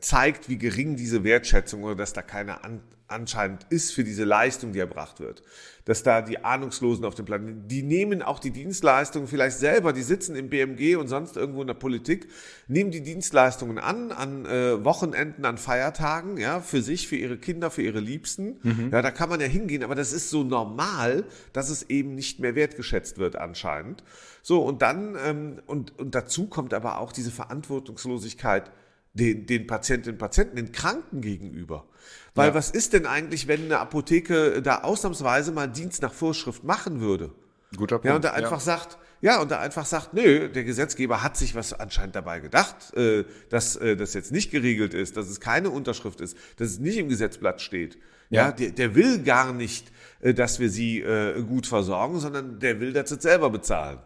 zeigt, 0.00 0.48
wie 0.48 0.58
gering 0.58 0.96
diese 0.96 1.24
Wertschätzung 1.24 1.82
oder 1.82 1.96
dass 1.96 2.12
da 2.12 2.22
keine 2.22 2.64
An 2.64 2.80
anscheinend 3.10 3.66
ist 3.70 3.92
für 3.92 4.04
diese 4.04 4.24
Leistung, 4.24 4.72
die 4.72 4.78
erbracht 4.78 5.20
wird. 5.20 5.42
Dass 5.84 6.02
da 6.02 6.22
die 6.22 6.44
Ahnungslosen 6.44 7.04
auf 7.04 7.14
dem 7.14 7.24
Planeten, 7.24 7.66
die 7.66 7.82
nehmen 7.82 8.22
auch 8.22 8.38
die 8.38 8.50
Dienstleistungen 8.50 9.26
vielleicht 9.26 9.58
selber, 9.58 9.92
die 9.92 10.02
sitzen 10.02 10.36
im 10.36 10.48
BMG 10.48 10.96
und 10.96 11.08
sonst 11.08 11.36
irgendwo 11.36 11.60
in 11.62 11.66
der 11.66 11.74
Politik, 11.74 12.28
nehmen 12.68 12.90
die 12.90 13.02
Dienstleistungen 13.02 13.78
an, 13.78 14.12
an 14.12 14.46
äh, 14.46 14.84
Wochenenden, 14.84 15.44
an 15.44 15.58
Feiertagen, 15.58 16.36
ja, 16.36 16.60
für 16.60 16.82
sich, 16.82 17.08
für 17.08 17.16
ihre 17.16 17.38
Kinder, 17.38 17.70
für 17.70 17.82
ihre 17.82 18.00
Liebsten. 18.00 18.60
Mhm. 18.62 18.90
Ja, 18.92 19.02
da 19.02 19.10
kann 19.10 19.28
man 19.28 19.40
ja 19.40 19.46
hingehen, 19.46 19.82
aber 19.82 19.94
das 19.94 20.12
ist 20.12 20.30
so 20.30 20.44
normal, 20.44 21.24
dass 21.52 21.70
es 21.70 21.90
eben 21.90 22.14
nicht 22.14 22.38
mehr 22.38 22.54
wertgeschätzt 22.54 23.18
wird 23.18 23.36
anscheinend. 23.36 24.04
So, 24.42 24.62
und 24.62 24.82
dann, 24.82 25.16
ähm, 25.26 25.60
und, 25.66 25.98
und 25.98 26.14
dazu 26.14 26.46
kommt 26.46 26.74
aber 26.74 26.98
auch 26.98 27.12
diese 27.12 27.30
Verantwortungslosigkeit 27.30 28.70
den, 29.12 29.46
den 29.46 29.66
Patientinnen 29.66 30.14
und 30.14 30.18
Patienten, 30.18 30.56
den 30.56 30.72
Kranken 30.72 31.20
gegenüber. 31.20 31.86
Weil 32.34 32.48
ja. 32.48 32.54
was 32.54 32.70
ist 32.70 32.92
denn 32.92 33.06
eigentlich, 33.06 33.48
wenn 33.48 33.64
eine 33.64 33.78
Apotheke 33.78 34.62
da 34.62 34.82
ausnahmsweise 34.82 35.52
mal 35.52 35.66
Dienst 35.66 36.02
nach 36.02 36.12
Vorschrift 36.12 36.64
machen 36.64 37.00
würde? 37.00 37.32
Guter 37.76 37.96
Punkt. 37.96 38.06
Ja, 38.06 38.16
und 38.16 38.24
da 38.24 38.32
einfach 38.32 38.52
ja. 38.52 38.60
sagt, 38.60 38.98
ja, 39.20 39.40
und 39.40 39.50
da 39.50 39.60
einfach 39.60 39.84
sagt, 39.84 40.14
nö, 40.14 40.48
der 40.48 40.64
Gesetzgeber 40.64 41.22
hat 41.22 41.36
sich 41.36 41.54
was 41.54 41.72
anscheinend 41.72 42.16
dabei 42.16 42.40
gedacht, 42.40 42.94
äh, 42.96 43.24
dass 43.48 43.76
äh, 43.76 43.96
das 43.96 44.14
jetzt 44.14 44.32
nicht 44.32 44.50
geregelt 44.50 44.94
ist, 44.94 45.16
dass 45.16 45.28
es 45.28 45.40
keine 45.40 45.70
Unterschrift 45.70 46.20
ist, 46.20 46.36
dass 46.56 46.68
es 46.68 46.78
nicht 46.78 46.96
im 46.96 47.08
Gesetzblatt 47.08 47.60
steht. 47.60 47.98
Ja, 48.30 48.46
ja 48.46 48.52
der, 48.52 48.70
der 48.70 48.94
will 48.94 49.22
gar 49.22 49.52
nicht, 49.52 49.92
äh, 50.20 50.32
dass 50.32 50.58
wir 50.58 50.70
sie 50.70 51.00
äh, 51.00 51.42
gut 51.42 51.66
versorgen, 51.66 52.18
sondern 52.18 52.60
der 52.60 52.80
will, 52.80 52.92
dass 52.92 53.10
sie 53.10 53.20
selber 53.20 53.50
bezahlen. 53.50 53.98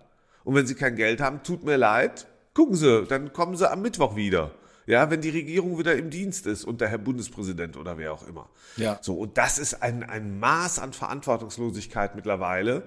Und 0.43 0.55
wenn 0.55 0.67
sie 0.67 0.75
kein 0.75 0.97
Geld 0.97 1.21
haben, 1.21 1.43
tut 1.43 1.65
mir 1.65 1.77
leid, 1.77 2.27
gucken 2.53 2.77
Sie, 2.77 3.05
dann 3.05 3.33
kommen 3.33 3.57
Sie 3.57 3.71
am 3.71 3.83
Mittwoch 3.83 4.15
wieder. 4.17 4.51
Ja, 4.87 5.11
wenn 5.11 5.21
die 5.21 5.31
Regierung 5.31 5.79
wieder 5.79 5.97
im 5.97 6.11
Dienst 6.11 6.47
ist 6.47 6.65
und 6.65 6.81
der 6.81 6.89
Herr 6.89 6.99
Bundespräsident 6.99 7.77
oder 7.77 7.97
wer 7.97 8.13
auch 8.13 8.27
immer. 8.27 8.49
Ja. 8.77 8.99
So, 9.01 9.15
und 9.15 9.39
das 9.39 9.59
ist 9.59 9.83
ein, 9.83 10.03
ein 10.03 10.39
Maß 10.39 10.79
an 10.79 10.93
Verantwortungslosigkeit 10.93 12.15
mittlerweile. 12.15 12.83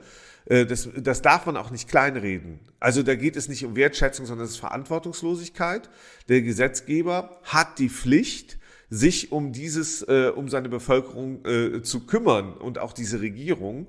Äh, 0.46 0.66
das, 0.66 0.90
das 0.96 1.22
darf 1.22 1.46
man 1.46 1.58
auch 1.58 1.72
nicht 1.72 1.90
kleinreden. 1.90 2.60
Also 2.80 3.04
da 3.04 3.16
geht 3.16 3.36
es 3.36 3.48
nicht 3.48 3.66
um 3.66 3.76
Wertschätzung, 3.76 4.26
sondern 4.26 4.46
es 4.46 4.52
ist 4.52 4.60
Verantwortungslosigkeit. 4.60 5.90
Der 6.30 6.42
Gesetzgeber 6.42 7.40
hat 7.44 7.80
die 7.80 7.90
Pflicht, 7.90 8.58
sich 8.90 9.32
um 9.32 9.52
dieses, 9.52 10.02
äh, 10.04 10.32
um 10.34 10.48
seine 10.48 10.70
Bevölkerung 10.70 11.46
äh, 11.46 11.82
zu 11.82 12.06
kümmern 12.06 12.54
und 12.54 12.78
auch 12.78 12.94
diese 12.94 13.20
Regierung. 13.20 13.88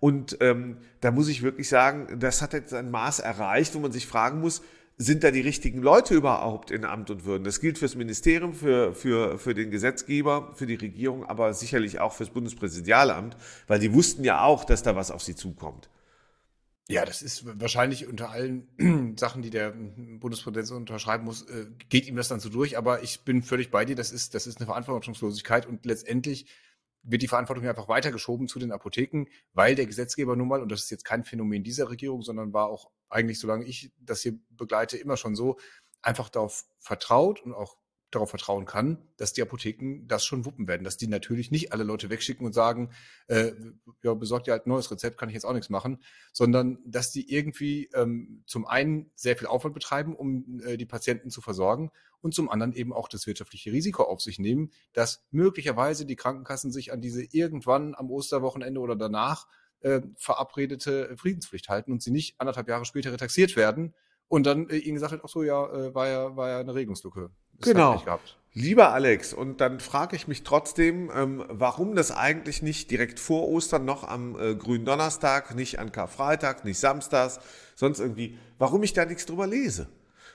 Und 0.00 0.38
ähm, 0.40 0.78
da 1.02 1.10
muss 1.10 1.28
ich 1.28 1.42
wirklich 1.42 1.68
sagen, 1.68 2.18
das 2.18 2.42
hat 2.42 2.54
jetzt 2.54 2.72
ein 2.74 2.90
Maß 2.90 3.20
erreicht, 3.20 3.74
wo 3.74 3.78
man 3.78 3.92
sich 3.92 4.06
fragen 4.06 4.40
muss, 4.40 4.62
sind 5.00 5.24
da 5.24 5.30
die 5.30 5.40
richtigen 5.40 5.80
Leute 5.80 6.14
überhaupt 6.14 6.70
in 6.70 6.84
Amt 6.84 7.08
und 7.08 7.24
Würden? 7.24 7.44
Das 7.44 7.60
gilt 7.60 7.78
fürs 7.78 7.94
Ministerium, 7.94 8.52
für, 8.52 8.94
für, 8.94 9.38
für 9.38 9.54
den 9.54 9.70
Gesetzgeber, 9.70 10.52
für 10.54 10.66
die 10.66 10.74
Regierung, 10.74 11.24
aber 11.24 11.54
sicherlich 11.54 12.00
auch 12.00 12.12
fürs 12.12 12.28
Bundespräsidialamt, 12.28 13.34
weil 13.66 13.78
die 13.78 13.94
wussten 13.94 14.24
ja 14.24 14.44
auch, 14.44 14.62
dass 14.62 14.82
da 14.82 14.96
was 14.96 15.10
auf 15.10 15.22
sie 15.22 15.34
zukommt. 15.34 15.88
Ja, 16.90 17.06
das 17.06 17.22
ist 17.22 17.46
wahrscheinlich 17.58 18.08
unter 18.08 18.30
allen 18.30 19.14
Sachen, 19.18 19.40
die 19.40 19.48
der 19.48 19.70
Bundespräsident 19.70 20.80
unterschreiben 20.80 21.24
muss, 21.24 21.48
äh, 21.48 21.66
geht 21.88 22.06
ihm 22.06 22.16
das 22.16 22.28
dann 22.28 22.40
so 22.40 22.50
durch. 22.50 22.76
Aber 22.76 23.02
ich 23.02 23.20
bin 23.20 23.42
völlig 23.42 23.70
bei 23.70 23.86
dir. 23.86 23.96
Das 23.96 24.12
ist, 24.12 24.34
das 24.34 24.46
ist 24.46 24.58
eine 24.58 24.66
Verantwortungslosigkeit 24.66 25.66
und 25.66 25.86
letztendlich 25.86 26.44
wird 27.02 27.22
die 27.22 27.28
Verantwortung 27.28 27.66
einfach 27.66 27.88
weitergeschoben 27.88 28.48
zu 28.48 28.58
den 28.58 28.72
Apotheken, 28.72 29.26
weil 29.52 29.74
der 29.74 29.86
Gesetzgeber 29.86 30.36
nun 30.36 30.48
mal, 30.48 30.62
und 30.62 30.70
das 30.70 30.84
ist 30.84 30.90
jetzt 30.90 31.04
kein 31.04 31.24
Phänomen 31.24 31.62
dieser 31.62 31.88
Regierung, 31.90 32.22
sondern 32.22 32.52
war 32.52 32.68
auch 32.68 32.90
eigentlich, 33.08 33.38
solange 33.38 33.64
ich 33.64 33.92
das 33.98 34.22
hier 34.22 34.38
begleite, 34.50 34.96
immer 34.96 35.16
schon 35.16 35.34
so, 35.34 35.58
einfach 36.02 36.28
darauf 36.28 36.66
vertraut 36.78 37.40
und 37.42 37.54
auch 37.54 37.76
darauf 38.10 38.30
vertrauen 38.30 38.66
kann, 38.66 38.98
dass 39.16 39.32
die 39.32 39.42
Apotheken 39.42 40.06
das 40.06 40.24
schon 40.24 40.44
wuppen 40.44 40.66
werden, 40.66 40.84
dass 40.84 40.96
die 40.96 41.06
natürlich 41.06 41.50
nicht 41.50 41.72
alle 41.72 41.84
Leute 41.84 42.10
wegschicken 42.10 42.44
und 42.44 42.52
sagen, 42.52 42.90
äh, 43.28 43.52
ja, 44.02 44.14
besorgt 44.14 44.48
ihr 44.48 44.52
halt 44.52 44.66
ein 44.66 44.70
neues 44.70 44.90
Rezept, 44.90 45.16
kann 45.18 45.28
ich 45.28 45.34
jetzt 45.34 45.44
auch 45.44 45.52
nichts 45.52 45.70
machen, 45.70 46.02
sondern 46.32 46.78
dass 46.84 47.12
die 47.12 47.32
irgendwie 47.32 47.88
ähm, 47.94 48.42
zum 48.46 48.66
einen 48.66 49.10
sehr 49.14 49.36
viel 49.36 49.46
Aufwand 49.46 49.74
betreiben, 49.74 50.14
um 50.16 50.60
äh, 50.60 50.76
die 50.76 50.86
Patienten 50.86 51.30
zu 51.30 51.40
versorgen 51.40 51.90
und 52.20 52.34
zum 52.34 52.50
anderen 52.50 52.72
eben 52.72 52.92
auch 52.92 53.08
das 53.08 53.26
wirtschaftliche 53.26 53.72
Risiko 53.72 54.04
auf 54.04 54.20
sich 54.20 54.38
nehmen, 54.38 54.72
dass 54.92 55.24
möglicherweise 55.30 56.04
die 56.04 56.16
Krankenkassen 56.16 56.72
sich 56.72 56.92
an 56.92 57.00
diese 57.00 57.22
irgendwann 57.22 57.94
am 57.94 58.10
Osterwochenende 58.10 58.80
oder 58.80 58.96
danach 58.96 59.46
äh, 59.80 60.00
verabredete 60.16 61.16
Friedenspflicht 61.16 61.68
halten 61.68 61.92
und 61.92 62.02
sie 62.02 62.10
nicht 62.10 62.40
anderthalb 62.40 62.68
Jahre 62.68 62.84
später 62.84 63.12
retaxiert 63.12 63.56
werden 63.56 63.94
und 64.28 64.46
dann 64.46 64.68
äh, 64.68 64.76
ihnen 64.76 64.94
gesagt 64.94 65.12
wird, 65.12 65.22
ach 65.24 65.28
so, 65.28 65.42
ja, 65.42 65.66
äh, 65.72 65.94
war 65.94 66.08
ja, 66.08 66.36
war 66.36 66.48
ja 66.48 66.60
eine 66.60 66.74
Regelungslücke. 66.74 67.30
Genau. 67.60 68.02
Lieber 68.52 68.92
Alex, 68.92 69.32
und 69.32 69.60
dann 69.60 69.78
frage 69.78 70.16
ich 70.16 70.26
mich 70.26 70.42
trotzdem, 70.42 71.08
ähm, 71.14 71.44
warum 71.48 71.94
das 71.94 72.10
eigentlich 72.10 72.62
nicht 72.62 72.90
direkt 72.90 73.20
vor 73.20 73.48
Ostern 73.48 73.84
noch 73.84 74.02
am 74.02 74.36
äh, 74.40 74.56
grünen 74.56 74.84
Donnerstag, 74.84 75.54
nicht 75.54 75.78
an 75.78 75.92
Karfreitag, 75.92 76.64
nicht 76.64 76.80
Samstags, 76.80 77.38
sonst 77.76 78.00
irgendwie, 78.00 78.36
warum 78.58 78.82
ich 78.82 78.92
da 78.92 79.04
nichts 79.04 79.24
drüber 79.24 79.46
lese. 79.46 79.86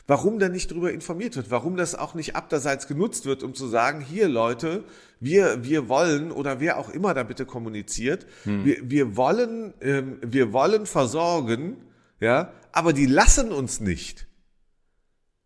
Warum 0.07 0.37
da 0.37 0.49
nicht 0.49 0.71
drüber 0.71 0.91
informiert 0.91 1.35
wird, 1.35 1.49
warum 1.49 1.77
das 1.77 1.95
auch 1.95 2.13
nicht 2.13 2.35
abderseits 2.35 2.87
genutzt 2.87 3.25
wird, 3.25 3.41
um 3.41 3.55
zu 3.55 3.67
sagen, 3.67 4.01
hier 4.01 4.29
Leute, 4.29 4.83
wir, 5.19 5.63
wir 5.63 5.89
wollen 5.89 6.31
oder 6.31 6.59
wer 6.59 6.77
auch 6.77 6.89
immer 6.89 7.15
da 7.15 7.23
bitte 7.23 7.45
kommuniziert, 7.47 8.27
hm. 8.43 8.63
wir, 8.63 8.77
wir 8.83 9.17
wollen, 9.17 9.73
ähm, 9.81 10.19
wir 10.21 10.53
wollen 10.53 10.85
versorgen, 10.85 11.77
ja, 12.19 12.53
aber 12.71 12.93
die 12.93 13.07
lassen 13.07 13.51
uns 13.51 13.79
nicht. 13.79 14.27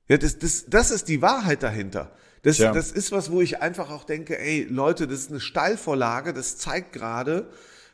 Ja, 0.10 0.18
das, 0.18 0.40
das, 0.40 0.66
das 0.68 0.92
ist 0.92 1.08
die 1.08 1.22
Wahrheit 1.22 1.64
dahinter. 1.64 2.12
Das, 2.42 2.58
ja. 2.58 2.74
das 2.74 2.92
ist 2.92 3.12
was, 3.12 3.32
wo 3.32 3.42
ich 3.42 3.62
einfach 3.62 3.92
auch 3.92 4.04
denke, 4.04 4.40
ey, 4.40 4.66
Leute, 4.70 5.08
das 5.08 5.20
ist 5.20 5.30
eine 5.30 5.40
Steilvorlage, 5.40 6.34
das 6.34 6.58
zeigt 6.58 6.94
gerade, 6.94 7.50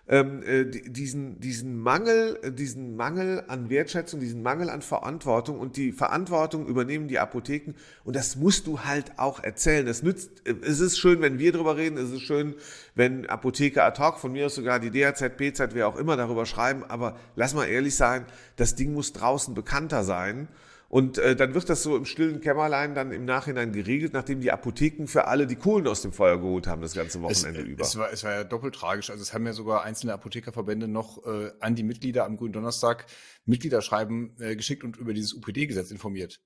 ähm, 0.08 0.44
äh, 0.44 0.66
diesen, 0.66 1.40
diesen 1.40 1.80
Mangel, 1.80 2.40
äh, 2.44 2.52
diesen 2.52 2.96
Mangel 2.96 3.44
an 3.48 3.72
Wertschätzung, 3.72 4.20
diesen 4.20 4.44
Mangel 4.44 4.70
an 4.70 4.84
Verantwortung 4.84 5.60
und 5.60 5.78
die 5.78 5.92
Verantwortung 5.92 6.68
übernehmen 6.68 7.08
die 7.08 7.18
Apotheken 7.18 7.74
und 8.04 8.16
das 8.16 8.36
musst 8.36 8.68
du 8.68 8.82
halt 8.82 9.18
auch 9.18 9.44
erzählen. 9.44 9.84
Das 9.84 10.04
nützt, 10.04 10.30
äh, 10.48 10.54
es 10.62 10.80
ist 10.80 11.00
schön, 11.00 11.22
wenn 11.22 11.40
wir 11.40 11.52
drüber 11.52 11.76
reden, 11.76 11.98
es 11.98 12.12
ist 12.12 12.22
schön, 12.22 12.54
wenn 12.94 13.26
Apotheker 13.26 13.84
ad 13.84 14.00
hoc, 14.00 14.20
von 14.20 14.32
mir 14.32 14.46
aus 14.46 14.54
sogar 14.54 14.80
die 14.80 14.92
DAZ, 14.92 15.24
BZ, 15.38 15.74
wer 15.74 15.88
auch 15.88 15.96
immer 15.96 16.16
darüber 16.16 16.46
schreiben, 16.46 16.84
aber 16.84 17.18
lass 17.36 17.56
mal 17.56 17.66
ehrlich 17.66 17.96
sein, 17.96 18.26
das 18.58 18.76
Ding 18.76 18.94
muss 18.94 19.12
draußen 19.12 19.56
bekannter 19.56 20.04
sein. 20.04 20.48
Und 20.88 21.18
äh, 21.18 21.36
dann 21.36 21.54
wird 21.54 21.70
das 21.70 21.84
so 21.84 21.98
im 21.98 22.06
stillen 22.06 22.42
Kämmerlein 22.42 22.94
dann 22.94 23.12
im 23.12 23.26
Nachhinein 23.26 23.72
geregelt, 23.72 24.14
nachdem 24.14 24.40
die 24.40 24.52
Apotheken 24.52 25.08
für 25.08 25.28
alle 25.28 25.48
die 25.48 25.56
Kohlen 25.56 25.88
aus 25.88 26.02
dem 26.02 26.14
Feuer 26.14 26.38
geholt 26.38 26.68
haben, 26.68 26.82
das 26.82 26.94
ganze 26.94 27.22
Wochenende 27.22 27.62
es, 27.62 27.68
über. 27.68 27.84
Es 27.84 27.98
war, 27.98 28.12
es 28.12 28.24
war 28.24 28.32
ja 28.32 28.44
doppelt 28.44 28.76
tragisch. 28.76 29.10
Also 29.10 29.22
es 29.22 29.34
haben 29.34 29.46
ja 29.46 29.54
sogar 29.54 29.84
einzelne 29.84 30.14
Apothekerverbände 30.14 30.88
noch 30.88 31.26
äh, 31.26 31.52
an 31.60 31.76
die 31.76 31.84
Mitglieder 31.84 32.26
am 32.26 32.38
Grünen 32.38 32.54
Donnerstag 32.54 33.08
Mitgliederschreiben 33.46 34.36
äh, 34.40 34.56
geschickt 34.56 34.84
und 34.84 34.98
über 34.98 35.14
dieses 35.14 35.34
UPD-Gesetz 35.34 35.92
informiert. 35.92 36.40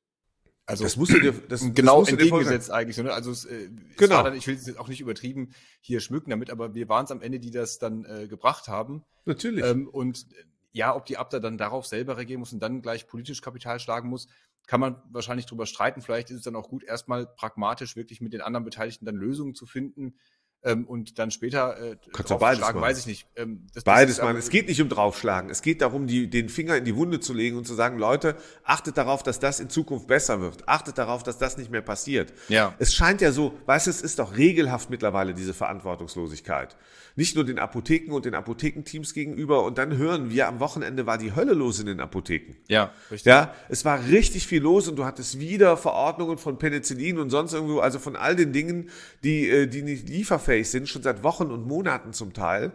Also 0.70 0.84
das 0.84 0.98
musst 0.98 1.14
du 1.14 1.20
dir 1.20 1.34
das 1.50 1.62
genau 1.74 2.02
das 2.02 2.10
entgegengesetzt 2.10 2.70
eigentlich. 2.70 2.98
Ne? 2.98 3.12
Also 3.12 3.32
es, 3.32 3.46
äh, 3.46 3.70
genau. 3.98 4.20
Es 4.20 4.24
dann, 4.24 4.36
ich 4.36 4.46
will 4.46 4.54
es 4.54 4.68
jetzt 4.68 4.80
auch 4.80 4.88
nicht 4.88 5.02
übertrieben 5.02 5.50
hier 5.82 6.00
schmücken 6.00 6.30
damit, 6.30 6.52
aber 6.52 6.76
wir 6.76 6.88
waren 6.88 7.06
es 7.06 7.12
am 7.12 7.22
Ende, 7.22 7.40
die 7.40 7.50
das 7.50 7.80
dann 7.80 8.06
äh, 8.06 8.28
gebracht 8.28 8.68
haben. 8.68 9.04
Natürlich. 9.26 9.66
Ähm, 9.66 9.88
und 9.88 10.28
ja, 10.72 10.96
ob 10.96 11.06
die 11.06 11.18
Abda 11.18 11.40
dann 11.40 11.58
darauf 11.58 11.86
selber 11.86 12.18
reagieren 12.18 12.40
muss 12.40 12.54
und 12.54 12.60
dann 12.60 12.82
gleich 12.82 13.08
politisch 13.08 13.42
Kapital 13.42 13.80
schlagen 13.80 14.10
muss, 14.10 14.28
kann 14.68 14.80
man 14.80 15.02
wahrscheinlich 15.10 15.48
drüber 15.48 15.66
streiten. 15.66 16.02
Vielleicht 16.02 16.30
ist 16.30 16.38
es 16.38 16.44
dann 16.44 16.56
auch 16.56 16.70
gut, 16.70 16.84
erstmal 16.84 17.26
pragmatisch 17.26 17.96
wirklich 17.96 18.22
mit 18.22 18.34
den 18.34 18.42
anderen 18.42 18.66
Beteiligten 18.66 19.06
dann 19.06 19.16
Lösungen 19.16 19.56
zu 19.56 19.66
finden, 19.66 20.16
ähm, 20.64 20.86
und 20.86 21.20
dann 21.20 21.32
später 21.32 21.80
äh, 21.82 21.96
Kannst 22.12 22.38
beides 22.38 22.60
machen. 22.60 22.82
weiß 22.82 23.00
ich 23.00 23.08
nicht. 23.08 23.28
Ähm, 23.36 23.68
beides 23.86 24.22
machen. 24.22 24.36
Es 24.36 24.50
geht 24.50 24.68
nicht 24.68 24.82
um 24.82 24.90
draufschlagen. 24.90 25.50
Es 25.50 25.62
geht 25.62 25.82
darum, 25.82 26.06
die, 26.06 26.30
den 26.30 26.50
Finger 26.50 26.76
in 26.76 26.84
die 26.84 26.96
Wunde 26.96 27.20
zu 27.22 27.34
legen 27.34 27.58
und 27.58 27.66
zu 27.66 27.76
sagen, 27.76 27.98
Leute, 27.98 28.36
achtet 28.64 28.98
darauf, 28.98 29.24
dass 29.24 29.40
das 29.40 29.60
in 29.60 29.70
Zukunft 29.70 30.08
besser 30.08 30.42
wird. 30.42 30.68
Achtet 30.68 30.98
darauf, 30.98 31.24
dass 31.24 31.38
das 31.38 31.58
nicht 31.58 31.72
mehr 31.72 31.82
passiert. 31.82 32.34
Ja. 32.50 32.74
Es 32.78 32.94
scheint 32.94 33.22
ja 33.22 33.32
so, 33.32 33.58
weißt 33.68 33.88
du, 33.88 33.92
es 33.92 34.02
ist 34.02 34.20
doch 34.20 34.36
regelhaft 34.36 34.90
mittlerweile 34.90 35.34
diese 35.34 35.54
Verantwortungslosigkeit. 35.54 36.76
Nicht 37.16 37.36
nur 37.36 37.46
den 37.46 37.60
Apotheken 37.60 38.14
und 38.14 38.26
den 38.26 38.36
Apothekenteams 38.36 39.14
gegenüber. 39.14 39.64
Und 39.64 39.78
dann 39.78 39.98
hören 39.98 40.30
wir, 40.30 40.48
am 40.48 40.60
Wochenende 40.60 41.06
war 41.06 41.18
die 41.18 41.36
Hölle 41.36 41.54
los 41.54 41.80
in 41.80 41.86
den 41.86 42.00
Apotheken. 42.02 42.56
Ja, 42.68 42.94
richtig. 43.10 43.30
Ja, 43.30 43.54
es 43.70 43.86
war 43.86 44.08
richtig 44.08 44.46
viel 44.46 44.62
los 44.62 44.88
und 44.88 44.98
du 44.98 45.06
hattest 45.06 45.40
wieder 45.40 45.78
Verordnungen 45.78 46.38
von 46.38 46.58
Penicillin 46.58 47.18
und 47.18 47.30
sonst 47.30 47.54
irgendwo, 47.54 47.80
also 47.80 48.00
von 48.00 48.16
all 48.16 48.36
den 48.36 48.52
Dingen, 48.52 48.90
die, 49.24 49.50
äh, 49.50 49.68
die 49.68 49.82
nicht 49.82 50.10
lieferfähig 50.10 50.49
unfähig 50.50 50.70
sind, 50.70 50.90
schon 50.90 51.04
seit 51.04 51.24
Wochen 51.24 51.52
und 51.52 51.68
Monaten 51.68 52.14
zum 52.14 52.34
Teil. 52.34 52.72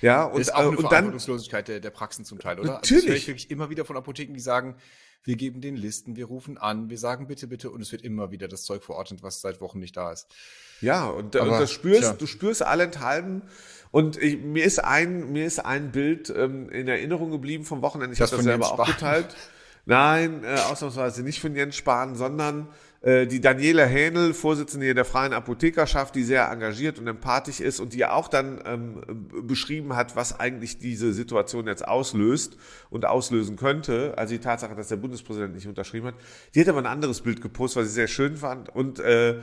Ja, 0.00 0.24
und, 0.24 0.40
ist 0.40 0.54
auch 0.54 0.60
eine 0.60 0.70
und 0.70 0.80
Verantwortungslosigkeit 0.80 1.68
der, 1.68 1.80
der 1.80 1.90
Praxen 1.90 2.24
zum 2.24 2.38
Teil, 2.38 2.60
oder? 2.60 2.74
Natürlich. 2.74 2.92
Also 2.92 2.94
das 2.94 3.08
höre 3.08 3.16
ich 3.16 3.28
wirklich 3.28 3.50
immer 3.50 3.70
wieder 3.70 3.84
von 3.84 3.96
Apotheken, 3.96 4.32
die 4.32 4.40
sagen, 4.40 4.76
wir 5.24 5.36
geben 5.36 5.60
den 5.60 5.76
Listen, 5.76 6.14
wir 6.16 6.26
rufen 6.26 6.56
an, 6.56 6.88
wir 6.88 6.98
sagen 6.98 7.26
bitte, 7.26 7.48
bitte 7.48 7.70
und 7.70 7.80
es 7.80 7.90
wird 7.90 8.02
immer 8.02 8.30
wieder 8.30 8.46
das 8.46 8.62
Zeug 8.62 8.84
verordnet, 8.84 9.22
was 9.22 9.40
seit 9.40 9.60
Wochen 9.60 9.80
nicht 9.80 9.96
da 9.96 10.12
ist. 10.12 10.28
Ja, 10.80 11.06
und, 11.06 11.34
Aber, 11.34 11.52
und 11.52 11.60
das 11.60 11.72
spürst, 11.72 12.02
tja. 12.02 12.12
du 12.12 12.26
spürst 12.26 12.62
allenthalben. 12.62 13.42
Und 13.90 14.16
ich, 14.16 14.38
mir 14.38 14.64
ist 14.64 14.78
ein, 14.78 15.32
mir 15.32 15.44
ist 15.44 15.58
ein 15.58 15.90
Bild 15.90 16.30
ähm, 16.30 16.70
in 16.70 16.86
Erinnerung 16.86 17.30
geblieben 17.30 17.64
vom 17.64 17.82
Wochenende. 17.82 18.14
Ich 18.14 18.20
habe 18.20 18.30
das 18.30 18.44
selber 18.44 18.70
auch 18.70 18.86
geteilt. 18.86 19.34
Nein, 19.86 20.44
äh, 20.44 20.58
ausnahmsweise 20.70 21.22
nicht 21.22 21.40
von 21.40 21.56
Jens 21.56 21.74
Spahn, 21.74 22.14
sondern 22.14 22.68
die 23.00 23.40
Daniela 23.40 23.84
Hähnel, 23.84 24.34
Vorsitzende 24.34 24.92
der 24.92 25.04
Freien 25.04 25.32
Apothekerschaft, 25.32 26.16
die 26.16 26.24
sehr 26.24 26.50
engagiert 26.50 26.98
und 26.98 27.06
empathisch 27.06 27.60
ist 27.60 27.78
und 27.78 27.92
die 27.92 28.04
auch 28.04 28.26
dann 28.26 28.60
ähm, 28.66 29.28
beschrieben 29.42 29.94
hat, 29.94 30.16
was 30.16 30.40
eigentlich 30.40 30.78
diese 30.78 31.12
Situation 31.12 31.68
jetzt 31.68 31.86
auslöst 31.86 32.56
und 32.90 33.06
auslösen 33.06 33.54
könnte. 33.54 34.14
Also 34.16 34.34
die 34.34 34.40
Tatsache, 34.40 34.74
dass 34.74 34.88
der 34.88 34.96
Bundespräsident 34.96 35.54
nicht 35.54 35.68
unterschrieben 35.68 36.08
hat. 36.08 36.14
Die 36.56 36.60
hat 36.60 36.68
aber 36.68 36.80
ein 36.80 36.86
anderes 36.86 37.20
Bild 37.20 37.40
gepostet, 37.40 37.82
was 37.82 37.88
ich 37.88 37.94
sehr 37.94 38.08
schön 38.08 38.36
fand 38.36 38.68
und 38.68 38.98
äh, 38.98 39.36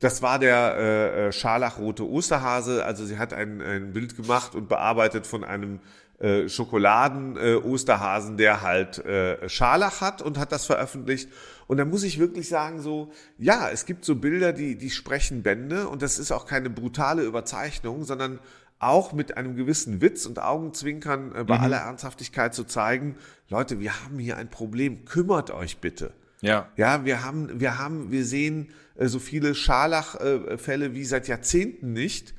das 0.00 0.22
war 0.22 0.38
der 0.38 0.76
äh, 0.76 1.26
äh 1.28 1.32
scharlachrote 1.32 2.08
Osterhase. 2.08 2.84
Also 2.84 3.04
sie 3.04 3.18
hat 3.18 3.32
ein, 3.32 3.60
ein 3.60 3.92
Bild 3.92 4.16
gemacht 4.16 4.54
und 4.54 4.68
bearbeitet 4.68 5.26
von 5.26 5.44
einem 5.44 5.80
äh, 6.18 6.48
Schokoladen-Osterhasen, 6.48 8.34
äh, 8.34 8.38
der 8.38 8.62
halt 8.62 8.98
äh, 9.04 9.48
Scharlach 9.48 10.00
hat 10.00 10.22
und 10.22 10.38
hat 10.38 10.52
das 10.52 10.66
veröffentlicht. 10.66 11.28
Und 11.68 11.76
da 11.76 11.84
muss 11.84 12.02
ich 12.02 12.18
wirklich 12.18 12.48
sagen, 12.48 12.80
so, 12.80 13.12
ja, 13.38 13.68
es 13.70 13.86
gibt 13.86 14.04
so 14.04 14.16
Bilder, 14.16 14.52
die, 14.52 14.76
die 14.76 14.90
sprechen 14.90 15.42
Bände 15.42 15.86
und 15.86 16.02
das 16.02 16.18
ist 16.18 16.32
auch 16.32 16.46
keine 16.46 16.70
brutale 16.70 17.22
Überzeichnung, 17.22 18.04
sondern 18.04 18.40
auch 18.78 19.12
mit 19.12 19.36
einem 19.36 19.54
gewissen 19.54 20.00
Witz 20.00 20.24
und 20.24 20.40
Augenzwinkern 20.40 21.34
äh, 21.34 21.44
bei 21.44 21.58
mhm. 21.58 21.64
aller 21.64 21.76
Ernsthaftigkeit 21.76 22.54
zu 22.54 22.64
zeigen, 22.64 23.16
Leute, 23.48 23.80
wir 23.80 24.02
haben 24.02 24.18
hier 24.18 24.36
ein 24.38 24.50
Problem, 24.50 25.04
kümmert 25.04 25.50
euch 25.50 25.78
bitte. 25.78 26.12
Ja. 26.40 26.68
Ja, 26.76 27.04
wir 27.04 27.24
haben, 27.24 27.60
wir 27.60 27.78
haben, 27.78 28.10
wir 28.10 28.24
sehen 28.24 28.70
äh, 28.96 29.06
so 29.08 29.18
viele 29.18 29.54
Scharlachfälle 29.54 30.86
äh, 30.86 30.94
wie 30.94 31.04
seit 31.04 31.28
Jahrzehnten 31.28 31.92
nicht 31.92 32.34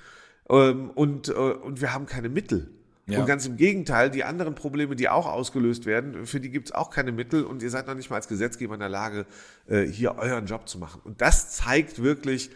ähm, 0.49 0.89
und, 0.89 1.27
äh, 1.29 1.33
und 1.33 1.81
wir 1.81 1.93
haben 1.93 2.07
keine 2.07 2.29
Mittel. 2.29 2.71
Ja. 3.09 3.19
Und 3.19 3.25
ganz 3.25 3.45
im 3.45 3.57
Gegenteil, 3.57 4.09
die 4.09 4.23
anderen 4.23 4.55
Probleme, 4.55 4.95
die 4.95 5.09
auch 5.09 5.25
ausgelöst 5.25 5.85
werden, 5.85 6.25
für 6.25 6.39
die 6.39 6.49
gibt 6.49 6.67
es 6.67 6.71
auch 6.73 6.89
keine 6.89 7.11
Mittel 7.11 7.43
und 7.43 7.63
ihr 7.63 7.69
seid 7.69 7.87
noch 7.87 7.95
nicht 7.95 8.09
mal 8.09 8.17
als 8.17 8.27
Gesetzgeber 8.27 8.75
in 8.75 8.79
der 8.79 8.89
Lage, 8.89 9.25
äh, 9.67 9.83
hier 9.83 10.17
euren 10.17 10.45
Job 10.45 10.69
zu 10.69 10.77
machen. 10.77 11.01
Und 11.03 11.21
das 11.21 11.51
zeigt 11.51 12.03
wirklich, 12.03 12.51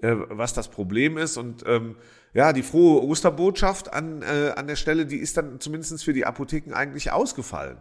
äh, 0.00 0.14
was 0.28 0.52
das 0.52 0.68
Problem 0.68 1.18
ist. 1.18 1.36
Und 1.36 1.64
ähm, 1.66 1.96
ja, 2.34 2.52
die 2.52 2.62
frohe 2.62 3.02
Osterbotschaft 3.02 3.92
an, 3.92 4.22
äh, 4.22 4.52
an 4.54 4.66
der 4.66 4.76
Stelle, 4.76 5.06
die 5.06 5.16
ist 5.16 5.36
dann 5.36 5.60
zumindest 5.60 6.04
für 6.04 6.12
die 6.12 6.26
Apotheken 6.26 6.74
eigentlich 6.74 7.10
ausgefallen. 7.10 7.78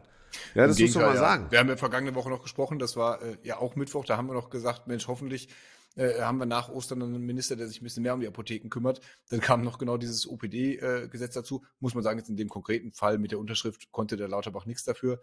Ja, 0.53 0.67
das 0.67 0.79
muss 0.79 0.95
man 0.95 1.05
mal 1.05 1.17
sagen. 1.17 1.45
Wir 1.49 1.59
haben 1.59 1.69
ja 1.69 1.77
vergangene 1.77 2.15
Woche 2.15 2.29
noch 2.29 2.41
gesprochen, 2.41 2.79
das 2.79 2.97
war 2.97 3.21
äh, 3.21 3.37
ja 3.43 3.57
auch 3.57 3.75
Mittwoch, 3.75 4.05
da 4.05 4.17
haben 4.17 4.27
wir 4.27 4.33
noch 4.33 4.49
gesagt, 4.49 4.87
Mensch, 4.87 5.07
hoffentlich 5.07 5.49
äh, 5.95 6.21
haben 6.21 6.37
wir 6.37 6.45
nach 6.45 6.69
Ostern 6.69 7.01
einen 7.01 7.25
Minister, 7.25 7.55
der 7.55 7.67
sich 7.67 7.81
ein 7.81 7.83
bisschen 7.83 8.03
mehr 8.03 8.13
um 8.13 8.19
die 8.19 8.27
Apotheken 8.27 8.69
kümmert. 8.69 9.01
Dann 9.29 9.39
kam 9.39 9.63
noch 9.63 9.77
genau 9.77 9.97
dieses 9.97 10.27
OPD-Gesetz 10.27 11.35
äh, 11.35 11.39
dazu. 11.39 11.63
Muss 11.79 11.95
man 11.95 12.03
sagen, 12.03 12.19
jetzt 12.19 12.29
in 12.29 12.37
dem 12.37 12.49
konkreten 12.49 12.91
Fall 12.91 13.17
mit 13.17 13.31
der 13.31 13.39
Unterschrift 13.39 13.91
konnte 13.91 14.17
der 14.17 14.27
Lauterbach 14.27 14.65
nichts 14.65 14.83
dafür. 14.83 15.21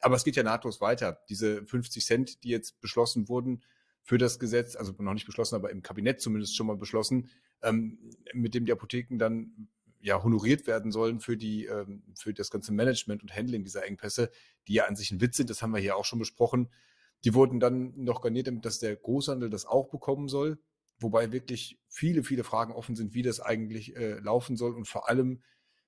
Aber 0.00 0.16
es 0.16 0.24
geht 0.24 0.36
ja 0.36 0.42
nahtlos 0.42 0.80
weiter. 0.80 1.22
Diese 1.28 1.64
50 1.64 2.04
Cent, 2.04 2.44
die 2.44 2.48
jetzt 2.48 2.80
beschlossen 2.80 3.28
wurden 3.28 3.62
für 4.02 4.18
das 4.18 4.38
Gesetz, 4.38 4.76
also 4.76 4.92
noch 4.98 5.14
nicht 5.14 5.26
beschlossen, 5.26 5.54
aber 5.54 5.70
im 5.70 5.82
Kabinett 5.82 6.20
zumindest 6.20 6.56
schon 6.56 6.66
mal 6.66 6.76
beschlossen, 6.76 7.30
ähm, 7.62 7.98
mit 8.32 8.54
dem 8.54 8.66
die 8.66 8.72
Apotheken 8.72 9.18
dann 9.18 9.68
ja 10.00 10.22
honoriert 10.22 10.66
werden 10.66 10.92
sollen 10.92 11.20
für 11.20 11.38
die 11.38 11.64
ähm, 11.64 12.02
für 12.14 12.34
das 12.34 12.50
ganze 12.50 12.72
Management 12.72 13.22
und 13.22 13.34
Handling 13.34 13.64
dieser 13.64 13.86
Engpässe, 13.86 14.30
die 14.68 14.74
ja 14.74 14.84
an 14.84 14.96
sich 14.96 15.10
ein 15.10 15.22
Witz 15.22 15.38
sind. 15.38 15.48
Das 15.48 15.62
haben 15.62 15.72
wir 15.72 15.80
hier 15.80 15.96
auch 15.96 16.04
schon 16.04 16.18
besprochen. 16.18 16.68
Die 17.24 17.34
wurden 17.34 17.60
dann 17.60 17.92
noch 17.96 18.20
garniert, 18.20 18.46
damit 18.46 18.64
dass 18.64 18.78
der 18.78 18.96
Großhandel 18.96 19.50
das 19.50 19.66
auch 19.66 19.88
bekommen 19.88 20.28
soll. 20.28 20.58
Wobei 20.98 21.32
wirklich 21.32 21.78
viele, 21.88 22.22
viele 22.22 22.44
Fragen 22.44 22.72
offen 22.72 22.94
sind, 22.94 23.14
wie 23.14 23.22
das 23.22 23.40
eigentlich 23.40 23.96
äh, 23.96 24.18
laufen 24.20 24.56
soll 24.56 24.74
und 24.74 24.86
vor 24.86 25.08
allem, 25.08 25.40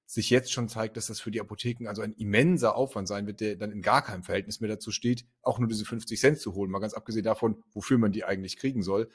sich 0.07 0.31
jetzt 0.31 0.53
schon 0.53 0.69
zeigt, 0.69 0.97
dass 0.97 1.09
das 1.09 1.21
für 1.21 1.33
die 1.33 1.41
Apotheken 1.41 1.89
also 1.89 2.01
ein 2.01 2.13
immenser 2.13 2.77
Aufwand 2.77 3.09
sein 3.09 3.27
wird, 3.27 3.41
der 3.41 3.57
dann 3.57 3.73
in 3.73 3.83
gar 3.83 4.03
keinem 4.03 4.23
Verhältnis 4.23 4.61
mehr 4.61 4.71
dazu 4.71 4.93
steht, 4.93 5.27
auch 5.43 5.59
nur 5.59 5.69
diese 5.69 5.85
50 5.85 6.19
Cent 6.19 6.39
zu 6.39 6.55
holen, 6.55 6.71
mal 6.71 6.79
ganz 6.79 6.95
abgesehen 6.95 7.25
davon, 7.25 7.63
wofür 7.73 7.99
man 7.99 8.13
die 8.13 8.25
eigentlich 8.25 8.57
kriegen 8.57 8.83
soll. 8.83 9.11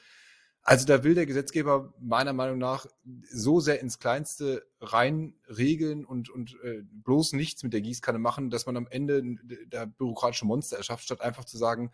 Also 0.64 0.86
da 0.86 1.02
will 1.02 1.14
der 1.14 1.26
Gesetzgeber 1.26 1.92
meiner 1.98 2.34
Meinung 2.34 2.58
nach 2.58 2.86
so 3.28 3.58
sehr 3.58 3.80
ins 3.80 3.98
Kleinste 3.98 4.64
rein 4.80 5.34
regeln 5.48 6.04
und, 6.04 6.30
und 6.30 6.56
äh, 6.62 6.82
bloß 6.84 7.32
nichts 7.32 7.64
mit 7.64 7.72
der 7.72 7.80
Gießkanne 7.80 8.18
machen, 8.18 8.50
dass 8.50 8.66
man 8.66 8.76
am 8.76 8.86
Ende 8.86 9.22
der 9.66 9.86
bürokratische 9.86 10.44
Monster 10.44 10.76
erschafft, 10.76 11.04
statt 11.04 11.20
einfach 11.20 11.44
zu 11.44 11.56
sagen, 11.56 11.90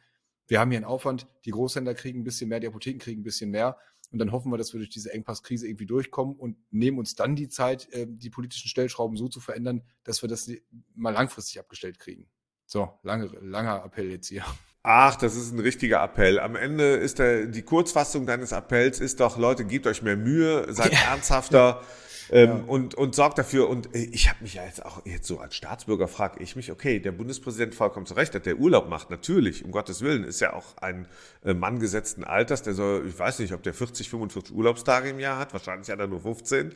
wir 0.48 0.60
haben 0.60 0.70
hier 0.70 0.78
einen 0.78 0.86
Aufwand, 0.86 1.26
die 1.44 1.50
Großhändler 1.50 1.94
kriegen 1.94 2.20
ein 2.20 2.24
bisschen 2.24 2.48
mehr, 2.48 2.58
die 2.58 2.66
Apotheken 2.66 2.98
kriegen 2.98 3.20
ein 3.20 3.24
bisschen 3.24 3.50
mehr. 3.50 3.78
Und 4.10 4.18
dann 4.18 4.32
hoffen 4.32 4.50
wir, 4.50 4.56
dass 4.56 4.72
wir 4.72 4.78
durch 4.78 4.88
diese 4.88 5.12
Engpasskrise 5.12 5.68
irgendwie 5.68 5.84
durchkommen 5.84 6.34
und 6.34 6.56
nehmen 6.70 6.98
uns 6.98 7.14
dann 7.14 7.36
die 7.36 7.48
Zeit, 7.48 7.92
äh, 7.92 8.06
die 8.08 8.30
politischen 8.30 8.68
Stellschrauben 8.68 9.18
so 9.18 9.28
zu 9.28 9.40
verändern, 9.40 9.82
dass 10.02 10.22
wir 10.22 10.28
das 10.28 10.50
mal 10.94 11.10
langfristig 11.10 11.60
abgestellt 11.60 11.98
kriegen. 11.98 12.26
So, 12.64 12.88
lange, 13.02 13.26
langer 13.40 13.84
Appell 13.84 14.10
jetzt 14.10 14.28
hier. 14.28 14.44
Ach, 14.82 15.16
das 15.16 15.36
ist 15.36 15.52
ein 15.52 15.58
richtiger 15.58 16.02
Appell. 16.02 16.40
Am 16.40 16.56
Ende 16.56 16.94
ist 16.94 17.18
der, 17.18 17.46
die 17.46 17.62
Kurzfassung 17.62 18.24
deines 18.24 18.54
Appells 18.54 19.00
ist 19.00 19.20
doch, 19.20 19.36
Leute, 19.36 19.66
gebt 19.66 19.86
euch 19.86 20.02
mehr 20.02 20.16
Mühe, 20.16 20.72
seid 20.72 20.92
ja. 20.92 21.10
ernsthafter 21.10 21.82
ähm, 22.30 22.48
ja. 22.48 22.64
und, 22.66 22.94
und 22.94 23.14
sorgt 23.14 23.38
dafür. 23.38 23.68
Und 23.68 23.94
äh, 23.94 24.08
ich 24.12 24.28
habe 24.28 24.42
mich 24.42 24.54
ja 24.54 24.64
jetzt 24.64 24.84
auch, 24.84 25.04
jetzt 25.04 25.26
so 25.26 25.38
als 25.38 25.54
Staatsbürger 25.54 26.08
frage 26.08 26.42
ich 26.42 26.56
mich, 26.56 26.70
okay, 26.70 27.00
der 27.00 27.12
Bundespräsident 27.12 27.74
vollkommen 27.74 28.06
zu 28.06 28.14
Recht, 28.14 28.34
dass 28.34 28.42
der 28.42 28.58
Urlaub 28.58 28.88
macht, 28.88 29.10
natürlich, 29.10 29.64
um 29.64 29.70
Gottes 29.70 30.02
Willen, 30.02 30.24
ist 30.24 30.40
ja 30.40 30.52
auch 30.52 30.76
ein 30.78 31.06
äh, 31.44 31.54
Mann 31.54 31.78
gesetzten 31.80 32.24
Alters, 32.24 32.62
der 32.62 32.74
soll, 32.74 33.06
ich 33.08 33.18
weiß 33.18 33.38
nicht, 33.40 33.52
ob 33.52 33.62
der 33.62 33.74
40, 33.74 34.10
45 34.10 34.54
Urlaubstage 34.54 35.10
im 35.10 35.20
Jahr 35.20 35.38
hat, 35.38 35.52
wahrscheinlich 35.52 35.90
hat 35.90 35.98
er 35.98 36.06
nur 36.06 36.20
15. 36.20 36.74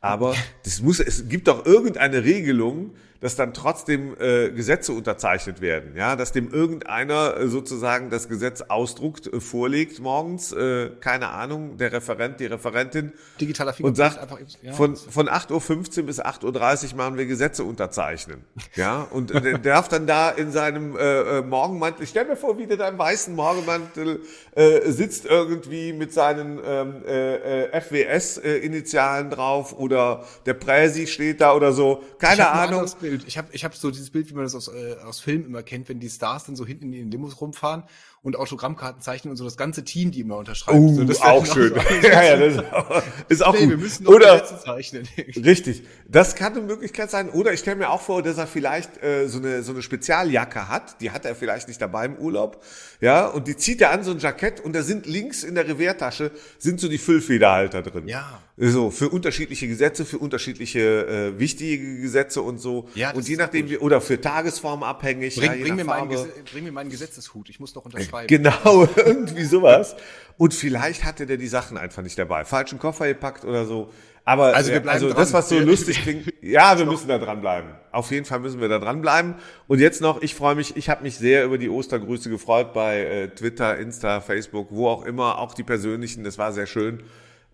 Aber 0.00 0.34
das 0.64 0.80
muss, 0.80 0.98
es 0.98 1.28
gibt 1.28 1.48
doch 1.48 1.66
irgendeine 1.66 2.24
Regelung, 2.24 2.94
dass 3.20 3.36
dann 3.36 3.52
trotzdem 3.52 4.16
äh, 4.18 4.50
Gesetze 4.50 4.92
unterzeichnet 4.92 5.60
werden, 5.60 5.94
ja, 5.96 6.16
dass 6.16 6.32
dem 6.32 6.50
irgendeiner 6.52 7.36
äh, 7.36 7.48
sozusagen 7.48 8.10
das 8.10 8.28
Gesetz 8.28 8.62
ausdruckt, 8.62 9.32
äh, 9.32 9.40
vorlegt 9.40 10.00
morgens, 10.00 10.52
äh, 10.52 10.90
keine 11.00 11.28
Ahnung, 11.28 11.76
der 11.76 11.92
Referent, 11.92 12.40
die 12.40 12.46
Referentin. 12.46 13.12
Digitaler 13.40 13.74
und 13.80 13.96
sagt, 13.96 14.18
einfach, 14.18 14.38
ja, 14.62 14.72
von, 14.72 14.96
von 14.96 15.28
8.15 15.28 16.00
Uhr 16.00 16.06
bis 16.06 16.20
8.30 16.20 16.92
Uhr 16.92 16.96
machen 16.96 17.18
wir 17.18 17.26
Gesetze 17.26 17.64
unterzeichnen, 17.64 18.44
ja, 18.74 19.02
und 19.02 19.30
der 19.34 19.58
darf 19.58 19.88
dann 19.88 20.06
da 20.06 20.30
in 20.30 20.50
seinem 20.50 20.96
äh, 20.96 21.38
äh, 21.38 21.42
Morgenmantel, 21.42 22.06
stell 22.06 22.24
mir 22.24 22.36
vor, 22.36 22.58
wie 22.58 22.66
der 22.66 22.78
da 22.78 22.88
im 22.88 22.98
weißen 22.98 23.34
Morgenmantel 23.34 24.20
äh, 24.54 24.90
sitzt 24.90 25.26
irgendwie 25.26 25.92
mit 25.92 26.12
seinen 26.12 26.58
ähm, 26.64 27.02
äh, 27.06 27.64
äh, 27.64 27.80
FWS-Initialen 27.80 29.30
drauf 29.30 29.78
oder 29.78 30.24
der 30.46 30.54
Präsi 30.54 31.06
steht 31.06 31.40
da 31.40 31.54
oder 31.54 31.72
so, 31.72 32.02
keine 32.18 32.48
Ahnung. 32.48 32.88
Ich 33.26 33.38
habe 33.38 33.48
ich 33.52 33.64
hab 33.64 33.74
so 33.74 33.90
dieses 33.90 34.10
Bild, 34.10 34.30
wie 34.30 34.34
man 34.34 34.44
das 34.44 34.54
aus, 34.54 34.68
äh, 34.68 34.96
aus 35.04 35.20
Filmen 35.20 35.44
immer 35.44 35.62
kennt, 35.62 35.88
wenn 35.88 36.00
die 36.00 36.10
Stars 36.10 36.44
dann 36.44 36.56
so 36.56 36.66
hinten 36.66 36.86
in 36.86 36.92
den 36.92 37.10
Limos 37.10 37.40
rumfahren 37.40 37.84
und 38.22 38.36
Autogrammkarten 38.36 39.00
zeichnen 39.00 39.30
und 39.30 39.38
so 39.38 39.44
das 39.44 39.56
ganze 39.56 39.82
Team, 39.82 40.10
die 40.10 40.20
immer 40.20 40.36
unterschreiben. 40.36 40.78
Uh, 40.78 40.94
so, 40.94 41.04
das 41.04 41.22
auch 41.22 41.46
schön. 41.46 41.72
So 41.72 42.06
ja, 42.06 42.22
ja, 42.22 42.36
das 42.36 42.54
ist 42.54 42.72
auch, 42.72 43.02
ist 43.28 43.46
auch 43.46 43.54
nee, 43.54 43.60
gut. 43.60 43.70
Wir 43.70 43.76
müssen 43.78 44.04
noch 44.04 44.12
Oder, 44.12 44.44
zeichnen. 44.44 45.08
richtig. 45.36 45.84
Das 46.06 46.34
kann 46.34 46.52
eine 46.52 46.60
Möglichkeit 46.60 47.10
sein. 47.10 47.30
Oder 47.30 47.54
ich 47.54 47.60
stelle 47.60 47.76
mir 47.76 47.88
auch 47.88 48.02
vor, 48.02 48.22
dass 48.22 48.36
er 48.36 48.46
vielleicht 48.46 49.02
äh, 49.02 49.26
so, 49.26 49.38
eine, 49.38 49.62
so 49.62 49.72
eine 49.72 49.80
Spezialjacke 49.80 50.68
hat. 50.68 51.00
Die 51.00 51.12
hat 51.12 51.24
er 51.24 51.34
vielleicht 51.34 51.68
nicht 51.68 51.80
dabei 51.80 52.04
im 52.04 52.16
Urlaub. 52.16 52.62
Ja, 53.00 53.26
und 53.26 53.48
die 53.48 53.56
zieht 53.56 53.80
er 53.80 53.90
an, 53.90 54.04
so 54.04 54.10
ein 54.10 54.18
Jackett. 54.18 54.60
Und 54.60 54.74
da 54.74 54.82
sind 54.82 55.06
links 55.06 55.42
in 55.42 55.54
der 55.54 55.66
Reviertasche 55.66 56.30
sind 56.58 56.78
so 56.78 56.88
die 56.88 56.98
Füllfederhalter 56.98 57.80
drin. 57.80 58.06
Ja. 58.06 58.42
So, 58.58 58.90
für 58.90 59.08
unterschiedliche 59.08 59.66
Gesetze, 59.66 60.04
für 60.04 60.18
unterschiedliche 60.18 61.06
äh, 61.06 61.38
wichtige 61.38 62.02
Gesetze 62.02 62.42
und 62.42 62.58
so. 62.58 62.90
Ja, 62.94 63.12
und 63.12 63.26
je 63.26 63.36
nachdem, 63.36 63.70
wie, 63.70 63.78
oder 63.78 64.02
für 64.02 64.20
Tagesform 64.20 64.82
abhängig. 64.82 65.36
Bring, 65.36 65.52
ja, 65.52 65.64
bring, 65.64 65.76
mir 65.76 65.84
meinen, 65.86 66.28
bring 66.52 66.64
mir 66.64 66.72
meinen 66.72 66.90
Gesetzeshut. 66.90 67.48
Ich 67.48 67.58
muss 67.58 67.72
doch 67.72 67.86
unterschreiben 67.86 68.09
schreiben. 68.10 68.26
Genau, 68.28 68.88
irgendwie 68.96 69.44
sowas. 69.44 69.96
Und 70.36 70.54
vielleicht 70.54 71.04
hatte 71.04 71.26
der 71.26 71.36
die 71.36 71.48
Sachen 71.48 71.76
einfach 71.76 72.02
nicht 72.02 72.18
dabei. 72.18 72.44
Falschen 72.44 72.78
Koffer 72.78 73.06
gepackt 73.06 73.44
oder 73.44 73.66
so. 73.66 73.90
Aber 74.24 74.54
also, 74.54 74.70
wir 74.70 74.80
bleiben 74.80 75.04
also 75.04 75.12
das, 75.12 75.32
was 75.32 75.48
so 75.48 75.58
lustig 75.58 76.00
klingt, 76.02 76.32
ja, 76.40 76.78
wir 76.78 76.86
müssen 76.86 77.08
da 77.08 77.18
dranbleiben. 77.18 77.70
Auf 77.90 78.10
jeden 78.10 78.24
Fall 78.24 78.38
müssen 78.38 78.60
wir 78.60 78.68
da 78.68 78.78
dranbleiben. 78.78 79.34
Und 79.66 79.80
jetzt 79.80 80.00
noch, 80.00 80.22
ich 80.22 80.34
freue 80.34 80.54
mich, 80.54 80.76
ich 80.76 80.88
habe 80.88 81.02
mich 81.02 81.16
sehr 81.16 81.44
über 81.44 81.58
die 81.58 81.68
Ostergrüße 81.68 82.30
gefreut 82.30 82.72
bei 82.72 83.00
äh, 83.00 83.28
Twitter, 83.28 83.76
Insta, 83.78 84.20
Facebook, 84.20 84.68
wo 84.70 84.88
auch 84.88 85.04
immer, 85.04 85.38
auch 85.38 85.54
die 85.54 85.62
persönlichen, 85.62 86.24
das 86.24 86.38
war 86.38 86.52
sehr 86.52 86.66
schön. 86.66 87.02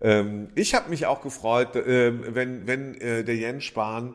Ähm, 0.01 0.49
ich 0.55 0.75
habe 0.75 0.89
mich 0.89 1.05
auch 1.05 1.21
gefreut, 1.21 1.75
äh, 1.75 2.13
wenn, 2.35 2.67
wenn 2.67 2.95
äh, 3.01 3.23
der 3.23 3.35
Jens 3.35 3.63
Spahn 3.63 4.13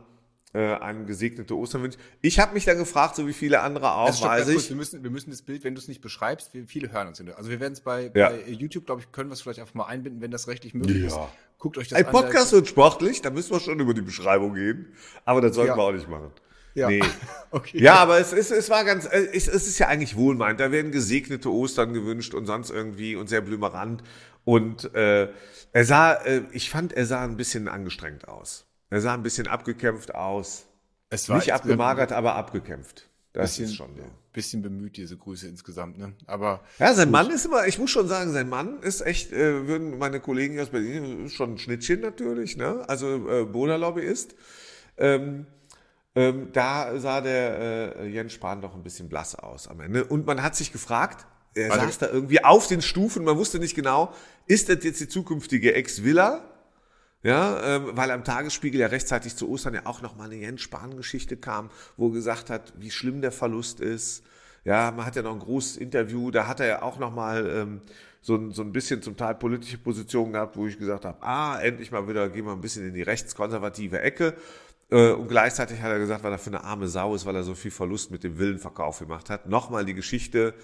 äh, 0.54 0.74
einem 0.74 1.06
gesegnete 1.06 1.56
Ostern 1.56 1.82
wünscht. 1.82 1.98
Ich 2.20 2.38
habe 2.38 2.54
mich 2.54 2.64
dann 2.64 2.78
gefragt, 2.78 3.16
so 3.16 3.26
wie 3.26 3.32
viele 3.32 3.60
andere 3.60 3.92
auch, 3.92 4.06
also 4.06 4.24
weiß 4.24 4.48
ich. 4.48 4.68
Wir, 4.68 4.76
müssen, 4.76 5.02
wir 5.02 5.10
müssen 5.10 5.30
das 5.30 5.42
Bild, 5.42 5.64
wenn 5.64 5.74
du 5.74 5.80
es 5.80 5.88
nicht 5.88 6.00
beschreibst, 6.00 6.50
viele 6.66 6.92
hören 6.92 7.08
uns. 7.08 7.22
Also 7.36 7.50
wir 7.50 7.60
werden 7.60 7.72
es 7.72 7.80
bei, 7.80 8.10
ja. 8.14 8.30
bei 8.30 8.50
YouTube, 8.50 8.86
glaube 8.86 9.00
ich, 9.00 9.12
können 9.12 9.30
wir 9.30 9.34
es 9.34 9.42
vielleicht 9.42 9.60
einfach 9.60 9.74
mal 9.74 9.86
einbinden, 9.86 10.20
wenn 10.20 10.30
das 10.30 10.48
rechtlich 10.48 10.74
möglich 10.74 11.02
ja. 11.02 11.06
ist. 11.06 11.18
Guckt 11.58 11.78
euch 11.78 11.88
das 11.88 11.98
Ein 11.98 12.06
an. 12.06 12.14
Ein 12.14 12.22
Podcast 12.22 12.52
wird 12.52 12.68
sportlich, 12.68 13.22
da 13.22 13.30
müssen 13.30 13.52
wir 13.52 13.60
schon 13.60 13.80
über 13.80 13.94
die 13.94 14.02
Beschreibung 14.02 14.54
gehen. 14.54 14.92
Aber 15.24 15.40
das 15.40 15.54
sollten 15.54 15.70
ja. 15.70 15.76
wir 15.76 15.82
auch 15.82 15.92
nicht 15.92 16.08
machen. 16.08 16.30
Ja. 16.74 16.88
Nee. 16.88 17.02
okay. 17.50 17.82
Ja, 17.82 17.96
aber 17.96 18.18
es 18.18 18.32
ist, 18.32 18.50
es 18.50 18.70
war 18.70 18.84
ganz, 18.84 19.06
äh, 19.06 19.28
es, 19.32 19.48
es 19.48 19.66
ist 19.66 19.78
ja 19.78 19.88
eigentlich 19.88 20.16
wohlmeint. 20.16 20.60
Da 20.60 20.72
werden 20.72 20.90
gesegnete 20.90 21.50
Ostern 21.50 21.92
gewünscht 21.92 22.34
und 22.34 22.46
sonst 22.46 22.70
irgendwie 22.70 23.16
und 23.16 23.28
sehr 23.28 23.40
blümerant. 23.40 24.02
Und 24.44 24.94
äh, 24.94 25.28
er 25.72 25.84
sah, 25.84 26.14
äh, 26.14 26.42
ich 26.52 26.70
fand, 26.70 26.92
er 26.92 27.06
sah 27.06 27.24
ein 27.24 27.36
bisschen 27.36 27.68
angestrengt 27.68 28.28
aus. 28.28 28.66
Er 28.92 29.00
sah 29.00 29.14
ein 29.14 29.22
bisschen 29.22 29.46
abgekämpft 29.46 30.14
aus. 30.14 30.66
Es 31.08 31.26
war 31.30 31.36
Nicht 31.36 31.54
abgemagert, 31.54 32.12
aber 32.12 32.34
abgekämpft. 32.34 33.08
Das 33.32 33.52
bisschen, 33.52 33.64
ist 33.64 33.74
schon 33.74 33.96
so. 33.96 34.02
Bisschen 34.34 34.60
bemüht, 34.60 34.98
diese 34.98 35.16
Grüße 35.16 35.48
insgesamt, 35.48 35.96
ne? 35.96 36.12
Aber. 36.26 36.60
Ja, 36.78 36.92
sein 36.92 37.06
gut. 37.08 37.12
Mann 37.12 37.30
ist 37.30 37.46
immer, 37.46 37.66
ich 37.66 37.78
muss 37.78 37.90
schon 37.90 38.06
sagen, 38.06 38.32
sein 38.32 38.50
Mann 38.50 38.82
ist 38.82 39.00
echt, 39.00 39.32
äh, 39.32 39.66
würden 39.66 39.96
meine 39.96 40.20
Kollegen 40.20 40.60
aus 40.60 40.68
Berlin, 40.68 41.30
schon 41.30 41.54
ein 41.54 41.58
Schnittchen 41.58 42.00
natürlich, 42.00 42.58
ne? 42.58 42.84
Also 42.86 43.30
äh, 43.30 43.44
Boda-Lobbyist. 43.46 44.34
Ähm, 44.98 45.46
ähm, 46.14 46.50
da 46.52 46.98
sah 47.00 47.22
der 47.22 47.96
äh, 47.96 48.08
Jens 48.08 48.34
Spahn 48.34 48.60
doch 48.60 48.74
ein 48.74 48.82
bisschen 48.82 49.08
blass 49.08 49.34
aus 49.34 49.68
am 49.68 49.80
Ende. 49.80 50.04
Und 50.04 50.26
man 50.26 50.42
hat 50.42 50.54
sich 50.54 50.70
gefragt, 50.70 51.26
er 51.54 51.70
Warte. 51.70 51.86
saß 51.86 51.98
da 51.98 52.08
irgendwie 52.08 52.44
auf 52.44 52.66
den 52.66 52.82
Stufen, 52.82 53.24
man 53.24 53.38
wusste 53.38 53.58
nicht 53.58 53.74
genau, 53.74 54.12
ist 54.46 54.68
das 54.68 54.84
jetzt 54.84 55.00
die 55.00 55.08
zukünftige 55.08 55.74
Ex-Villa 55.74 56.51
ja, 57.22 57.76
ähm, 57.76 57.90
weil 57.92 58.10
am 58.10 58.24
Tagesspiegel 58.24 58.80
ja 58.80 58.88
rechtzeitig 58.88 59.36
zu 59.36 59.48
Ostern 59.48 59.74
ja 59.74 59.86
auch 59.86 60.02
nochmal 60.02 60.26
eine 60.26 60.36
Jens 60.36 60.60
Spahn-Geschichte 60.62 61.36
kam, 61.36 61.70
wo 61.96 62.08
er 62.08 62.14
gesagt 62.14 62.50
hat, 62.50 62.72
wie 62.76 62.90
schlimm 62.90 63.20
der 63.20 63.32
Verlust 63.32 63.80
ist. 63.80 64.24
Ja, 64.64 64.92
man 64.92 65.06
hat 65.06 65.16
ja 65.16 65.22
noch 65.22 65.32
ein 65.32 65.40
großes 65.40 65.76
Interview, 65.76 66.30
da 66.30 66.46
hat 66.46 66.60
er 66.60 66.66
ja 66.66 66.82
auch 66.82 66.98
nochmal 66.98 67.48
ähm, 67.48 67.80
so, 68.20 68.50
so 68.50 68.62
ein 68.62 68.72
bisschen 68.72 69.02
zum 69.02 69.16
Teil 69.16 69.34
politische 69.34 69.78
Positionen 69.78 70.32
gehabt, 70.32 70.56
wo 70.56 70.66
ich 70.66 70.78
gesagt 70.78 71.04
habe, 71.04 71.22
ah, 71.22 71.60
endlich 71.60 71.90
mal 71.90 72.06
wieder, 72.08 72.28
gehen 72.28 72.44
wir 72.44 72.52
ein 72.52 72.60
bisschen 72.60 72.86
in 72.86 72.94
die 72.94 73.02
rechtskonservative 73.02 74.00
Ecke. 74.00 74.34
Äh, 74.90 75.12
und 75.12 75.28
gleichzeitig 75.28 75.80
hat 75.80 75.90
er 75.90 75.98
gesagt, 75.98 76.22
weil 76.22 76.32
er 76.32 76.38
für 76.38 76.50
eine 76.50 76.62
arme 76.62 76.86
Sau 76.86 77.14
ist, 77.14 77.26
weil 77.26 77.34
er 77.34 77.42
so 77.42 77.54
viel 77.54 77.70
Verlust 77.70 78.10
mit 78.10 78.22
dem 78.22 78.38
Villenverkauf 78.38 79.00
gemacht 79.00 79.30
hat. 79.30 79.48
Nochmal 79.48 79.84
die 79.84 79.94
Geschichte. 79.94 80.54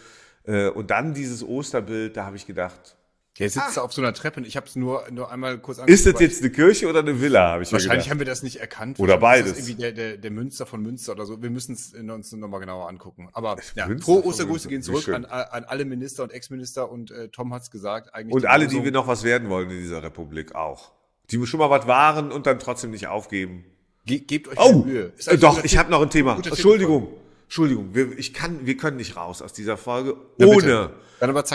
Äh, 0.44 0.68
und 0.68 0.90
dann 0.90 1.14
dieses 1.14 1.42
Osterbild, 1.42 2.16
da 2.16 2.26
habe 2.26 2.36
ich 2.36 2.46
gedacht, 2.46 2.96
der 3.38 3.50
sitzt 3.50 3.78
ah. 3.78 3.82
auf 3.82 3.92
so 3.92 4.02
einer 4.02 4.12
Treppe 4.12 4.40
und 4.40 4.46
ich 4.46 4.56
habe 4.56 4.66
es 4.66 4.74
nur, 4.74 5.04
nur 5.10 5.30
einmal 5.30 5.58
kurz 5.58 5.78
angeguckt. 5.78 6.06
Ist 6.06 6.12
das 6.12 6.20
jetzt 6.20 6.42
eine 6.42 6.50
Kirche 6.50 6.88
oder 6.88 7.00
eine 7.00 7.20
Villa, 7.20 7.52
habe 7.52 7.62
ich 7.62 7.72
Wahrscheinlich 7.72 8.10
haben 8.10 8.18
wir 8.18 8.26
das 8.26 8.42
nicht 8.42 8.56
erkannt. 8.56 8.98
Oder 8.98 9.18
beides. 9.18 9.50
Das 9.50 9.58
ist 9.60 9.68
irgendwie 9.68 9.82
der, 9.82 9.92
der, 9.92 10.16
der 10.16 10.30
Münster 10.30 10.66
von 10.66 10.82
Münster 10.82 11.12
oder 11.12 11.24
so. 11.24 11.40
Wir 11.40 11.50
müssen 11.50 11.74
es 11.74 11.94
uns 11.94 12.32
nochmal 12.32 12.60
genauer 12.60 12.88
angucken. 12.88 13.28
Aber 13.32 13.56
ja, 13.74 13.88
pro 14.00 14.20
Ostergrüße 14.22 14.68
gehen 14.68 14.82
zurück 14.82 15.08
an, 15.08 15.24
an 15.24 15.64
alle 15.64 15.84
Minister 15.84 16.24
und 16.24 16.32
Ex-Minister 16.32 16.90
und 16.90 17.10
äh, 17.10 17.28
Tom 17.28 17.54
hat's 17.54 17.70
gesagt. 17.70 18.14
Eigentlich 18.14 18.34
und 18.34 18.46
alle, 18.46 18.66
die 18.66 18.82
wir 18.82 18.92
noch 18.92 19.06
was 19.06 19.22
werden 19.22 19.48
wollen 19.48 19.70
in 19.70 19.78
dieser 19.78 20.02
Republik 20.02 20.54
auch. 20.54 20.92
Die 21.30 21.46
schon 21.46 21.60
mal 21.60 21.70
was 21.70 21.86
waren 21.86 22.32
und 22.32 22.46
dann 22.46 22.58
trotzdem 22.58 22.90
nicht 22.90 23.06
aufgeben. 23.06 23.64
Ge 24.06 24.20
gebt 24.20 24.48
euch 24.48 24.58
oh, 24.58 24.84
Mühe. 24.84 25.12
Äh, 25.26 25.36
doch, 25.36 25.62
ich 25.62 25.76
habe 25.76 25.90
noch 25.90 26.00
ein 26.00 26.10
Thema. 26.10 26.40
Entschuldigung. 26.42 27.08
Entschuldigung, 27.48 27.94
wir, 27.94 28.18
ich 28.18 28.34
kann, 28.34 28.66
wir 28.66 28.76
können 28.76 28.98
nicht 28.98 29.16
raus 29.16 29.40
aus 29.40 29.54
dieser 29.54 29.78
Folge, 29.78 30.16
ohne 30.38 30.90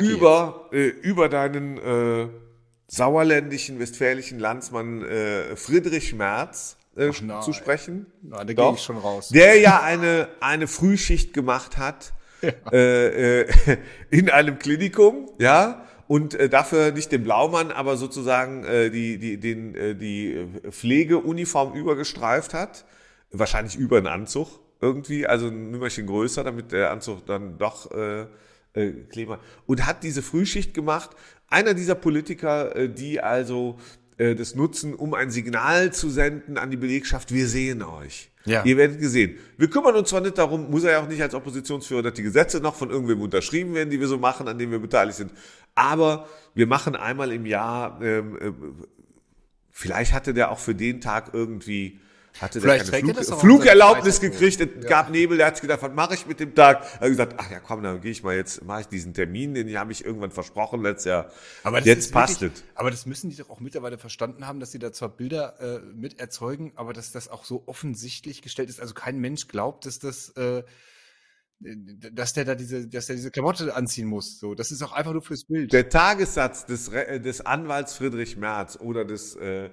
über, 0.01 0.69
äh, 0.71 0.87
über 0.87 1.29
deinen 1.29 1.77
äh, 1.77 2.29
sauerländischen, 2.87 3.79
westfälischen 3.79 4.39
Landsmann 4.39 5.03
äh, 5.03 5.55
Friedrich 5.55 6.15
Merz 6.15 6.77
äh, 6.97 7.11
Ach, 7.29 7.41
zu 7.41 7.53
sprechen. 7.53 8.07
Nein, 8.23 8.47
da 8.47 8.53
gehe 8.53 8.73
ich 8.73 8.81
schon 8.81 8.97
raus. 8.97 9.29
Der 9.29 9.59
ja 9.59 9.83
eine, 9.83 10.29
eine 10.39 10.65
Frühschicht 10.65 11.31
gemacht 11.31 11.77
hat 11.77 12.13
ja. 12.41 12.49
äh, 12.71 13.41
äh, 13.41 13.77
in 14.09 14.31
einem 14.31 14.57
Klinikum, 14.57 15.29
ja, 15.37 15.85
und 16.07 16.33
äh, 16.33 16.49
dafür 16.49 16.91
nicht 16.91 17.11
den 17.11 17.23
Blaumann, 17.23 17.69
aber 17.69 17.97
sozusagen 17.97 18.63
äh, 18.63 18.89
die, 18.89 19.19
die, 19.19 19.39
den, 19.39 19.75
äh, 19.75 19.93
die 19.93 20.47
Pflegeuniform 20.71 21.73
übergestreift 21.75 22.55
hat, 22.55 22.83
wahrscheinlich 23.29 23.75
über 23.75 23.97
einen 23.97 24.07
Anzug 24.07 24.62
irgendwie, 24.83 25.25
also 25.25 25.47
ein 25.47 25.71
Nummerchen 25.71 26.05
größer, 26.05 26.43
damit 26.43 26.73
der 26.73 26.91
Anzug 26.91 27.25
dann 27.25 27.57
doch 27.57 27.89
äh, 27.91 28.25
äh, 28.73 28.91
Kleber 29.09 29.39
und 29.65 29.85
hat 29.85 30.03
diese 30.03 30.21
Frühschicht 30.21 30.73
gemacht. 30.73 31.11
Einer 31.47 31.73
dieser 31.73 31.95
Politiker, 31.95 32.75
äh, 32.75 32.89
die 32.89 33.21
also 33.21 33.79
äh, 34.17 34.35
das 34.35 34.55
nutzen, 34.55 34.93
um 34.93 35.13
ein 35.13 35.31
Signal 35.31 35.93
zu 35.93 36.09
senden 36.09 36.57
an 36.57 36.69
die 36.69 36.77
Belegschaft, 36.77 37.33
wir 37.33 37.47
sehen 37.47 37.81
euch. 37.81 38.29
Ja. 38.45 38.65
Ihr 38.65 38.75
werdet 38.75 38.99
gesehen. 38.99 39.37
Wir 39.57 39.69
kümmern 39.69 39.95
uns 39.95 40.09
zwar 40.09 40.19
nicht 40.19 40.37
darum, 40.37 40.69
muss 40.69 40.83
er 40.83 40.91
ja 40.91 41.01
auch 41.01 41.07
nicht 41.07 41.21
als 41.21 41.33
Oppositionsführer, 41.33 42.01
dass 42.01 42.13
die 42.13 42.23
Gesetze 42.23 42.59
noch 42.59 42.75
von 42.75 42.89
irgendwem 42.89 43.21
unterschrieben 43.21 43.73
werden, 43.73 43.89
die 43.89 44.01
wir 44.01 44.07
so 44.07 44.17
machen, 44.17 44.49
an 44.49 44.57
denen 44.57 44.73
wir 44.73 44.79
beteiligt 44.79 45.17
sind. 45.17 45.31
Aber 45.75 46.27
wir 46.53 46.67
machen 46.67 46.97
einmal 46.97 47.31
im 47.31 47.45
Jahr, 47.45 48.01
ähm, 48.01 48.37
äh, 48.37 48.51
vielleicht 49.71 50.11
hatte 50.11 50.33
der 50.33 50.51
auch 50.51 50.59
für 50.59 50.75
den 50.75 50.99
Tag 50.99 51.29
irgendwie 51.31 52.01
hatte 52.39 52.61
Vielleicht 52.61 52.91
der 52.91 53.01
keine 53.01 53.13
Flug, 53.13 53.39
Flugerlaubnis 53.39 54.19
gekriegt, 54.19 54.59
es 54.59 54.83
ja. 54.83 54.89
gab 54.89 55.09
Nebel, 55.09 55.37
der 55.37 55.47
hat 55.47 55.61
gedacht, 55.61 55.81
was 55.81 55.93
mache 55.93 56.15
ich 56.15 56.25
mit 56.25 56.39
dem 56.39 56.55
Tag? 56.55 56.83
Er 56.95 57.01
hat 57.01 57.09
gesagt, 57.09 57.35
ach 57.37 57.51
ja, 57.51 57.59
komm, 57.59 57.83
dann 57.83 58.01
gehe 58.01 58.11
ich 58.11 58.23
mal 58.23 58.35
jetzt, 58.35 58.63
mache 58.63 58.81
ich 58.81 58.87
diesen 58.87 59.13
Termin, 59.13 59.53
den 59.53 59.77
habe 59.77 59.91
ich 59.91 60.03
irgendwann 60.03 60.31
versprochen 60.31 60.81
letztes 60.81 61.05
Jahr. 61.05 61.31
Aber 61.63 61.81
jetzt 61.81 62.11
passt 62.11 62.41
es. 62.41 62.63
Aber 62.75 62.91
das 62.91 63.05
müssen 63.05 63.29
die 63.29 63.35
doch 63.35 63.49
auch 63.49 63.59
mittlerweile 63.59 63.97
verstanden 63.97 64.47
haben, 64.47 64.59
dass 64.59 64.71
sie 64.71 64.79
da 64.79 64.91
zwar 64.91 65.09
Bilder 65.09 65.59
äh, 65.59 65.79
mit 65.95 66.19
erzeugen, 66.19 66.73
aber 66.75 66.93
dass 66.93 67.11
das 67.11 67.29
auch 67.29 67.45
so 67.45 67.63
offensichtlich 67.67 68.41
gestellt 68.41 68.69
ist. 68.69 68.81
Also 68.81 68.93
kein 68.93 69.19
Mensch 69.19 69.47
glaubt, 69.47 69.85
dass 69.85 69.99
das 69.99 70.29
äh, 70.29 70.63
dass 71.65 72.33
der 72.33 72.45
da 72.45 72.55
diese, 72.55 72.87
dass 72.87 73.07
der 73.07 73.15
diese 73.15 73.31
Klamotte 73.31 73.73
anziehen 73.75 74.07
muss. 74.07 74.39
So, 74.39 74.53
das 74.55 74.71
ist 74.71 74.81
auch 74.81 74.91
einfach 74.91 75.13
nur 75.13 75.21
fürs 75.21 75.45
Bild. 75.45 75.71
Der 75.71 75.89
Tagessatz 75.89 76.65
des, 76.65 76.89
des 76.89 77.41
Anwalts 77.41 77.95
Friedrich 77.95 78.37
Merz 78.37 78.77
oder 78.79 79.05
des 79.05 79.35
äh, 79.35 79.69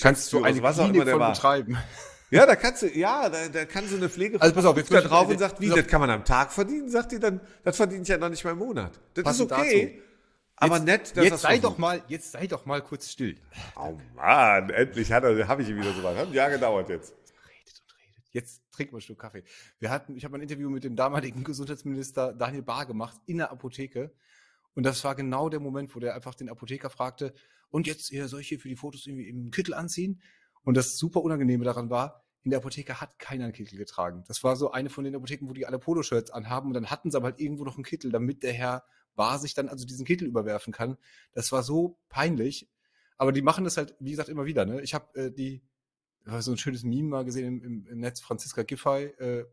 kannst 0.00 0.32
du 0.32 0.42
was 0.42 0.78
auch 0.78 0.88
immer 0.88 1.04
der 1.04 1.18
war. 1.18 1.32
Betreiben. 1.32 1.76
Ja, 2.32 2.46
da 2.46 2.56
kannst 2.56 2.80
du, 2.80 2.88
ja, 2.88 3.28
da, 3.28 3.46
da 3.48 3.66
kann 3.66 3.86
so 3.86 3.94
eine 3.94 4.08
Pflege 4.08 4.40
also 4.40 4.54
pass 4.54 4.64
auf, 4.64 4.74
jetzt 4.78 4.90
da 4.90 5.02
drauf 5.02 5.28
und 5.28 5.38
sagt, 5.38 5.60
wie, 5.60 5.68
das 5.68 5.86
kann 5.86 6.00
man 6.00 6.08
am 6.08 6.24
Tag 6.24 6.50
verdienen, 6.50 6.88
sagt 6.88 7.12
die 7.12 7.18
dann, 7.18 7.42
das 7.62 7.76
verdiene 7.76 8.00
ich 8.00 8.08
ja 8.08 8.16
noch 8.16 8.30
nicht 8.30 8.42
mal 8.42 8.52
im 8.52 8.58
Monat. 8.58 8.98
Das 9.12 9.34
ist 9.34 9.42
okay. 9.42 9.98
Dazu. 9.98 10.12
Aber 10.56 10.76
jetzt, 10.76 10.84
nett, 10.86 11.16
dass 11.16 11.24
jetzt 11.24 11.40
sei 11.42 11.58
doch 11.58 11.76
mal, 11.76 12.02
jetzt 12.08 12.32
sei 12.32 12.46
doch 12.46 12.64
mal 12.64 12.80
kurz 12.80 13.10
still. 13.10 13.36
Oh 13.76 13.98
Mann, 14.14 14.70
endlich 14.70 15.12
hat 15.12 15.24
er, 15.24 15.46
habe 15.46 15.60
ich 15.60 15.68
ihn 15.68 15.76
wieder 15.76 15.92
so 15.92 16.02
weit. 16.02 16.16
Hat 16.16 16.28
ein 16.28 16.32
Jahr 16.32 16.48
gedauert 16.48 16.88
jetzt. 16.88 17.12
Redet 17.12 17.82
und 17.82 17.94
redet. 17.98 18.24
Jetzt 18.32 18.62
trink 18.70 18.92
mal 18.92 18.98
ein 18.98 19.02
Stück 19.02 19.18
Kaffee. 19.18 19.44
Wir 19.78 19.90
hatten, 19.90 20.16
ich 20.16 20.24
habe 20.24 20.38
ein 20.38 20.40
Interview 20.40 20.70
mit 20.70 20.84
dem 20.84 20.96
damaligen 20.96 21.44
Gesundheitsminister 21.44 22.32
Daniel 22.32 22.62
Bahr 22.62 22.86
gemacht 22.86 23.20
in 23.26 23.38
der 23.38 23.50
Apotheke. 23.50 24.10
Und 24.74 24.84
das 24.84 25.04
war 25.04 25.14
genau 25.14 25.50
der 25.50 25.60
Moment, 25.60 25.94
wo 25.94 26.00
der 26.00 26.14
einfach 26.14 26.34
den 26.34 26.48
Apotheker 26.48 26.88
fragte, 26.88 27.34
und 27.72 27.88
jetzt 27.88 28.12
ich 28.12 28.48
hier 28.48 28.60
für 28.60 28.68
die 28.68 28.76
Fotos 28.76 29.06
irgendwie 29.06 29.28
im 29.28 29.50
Kittel 29.50 29.74
anziehen? 29.74 30.22
Und 30.62 30.76
das 30.76 30.96
super 30.96 31.22
Unangenehme 31.22 31.64
daran 31.64 31.90
war, 31.90 32.24
in 32.44 32.50
der 32.50 32.58
Apotheke 32.58 33.00
hat 33.00 33.18
keiner 33.18 33.44
einen 33.44 33.52
Kittel 33.52 33.78
getragen. 33.78 34.24
Das 34.28 34.44
war 34.44 34.56
so 34.56 34.70
eine 34.70 34.90
von 34.90 35.04
den 35.04 35.16
Apotheken, 35.16 35.48
wo 35.48 35.52
die 35.52 35.66
alle 35.66 35.78
Poloshirts 35.78 36.30
anhaben 36.30 36.68
und 36.68 36.74
dann 36.74 36.90
hatten 36.90 37.10
sie 37.10 37.16
aber 37.16 37.28
halt 37.28 37.40
irgendwo 37.40 37.64
noch 37.64 37.76
einen 37.76 37.84
Kittel, 37.84 38.12
damit 38.12 38.42
der 38.42 38.52
Herr 38.52 38.84
Bar 39.14 39.38
sich 39.38 39.54
dann 39.54 39.68
also 39.68 39.84
diesen 39.84 40.06
Kittel 40.06 40.28
überwerfen 40.28 40.72
kann. 40.72 40.96
Das 41.32 41.52
war 41.52 41.62
so 41.62 41.98
peinlich. 42.08 42.70
Aber 43.16 43.32
die 43.32 43.42
machen 43.42 43.64
das 43.64 43.76
halt, 43.76 43.94
wie 44.00 44.10
gesagt, 44.10 44.28
immer 44.28 44.46
wieder. 44.46 44.64
Ne? 44.64 44.80
Ich 44.82 44.94
habe 44.94 45.14
äh, 45.18 45.30
die, 45.30 45.62
so 46.38 46.52
ein 46.52 46.58
schönes 46.58 46.82
Meme 46.82 47.08
mal 47.08 47.24
gesehen 47.24 47.46
im, 47.46 47.62
im, 47.62 47.86
im 47.86 47.98
Netz, 47.98 48.20
Franziska 48.20 48.62
Giffey 48.62 49.06
äh, 49.18 49.44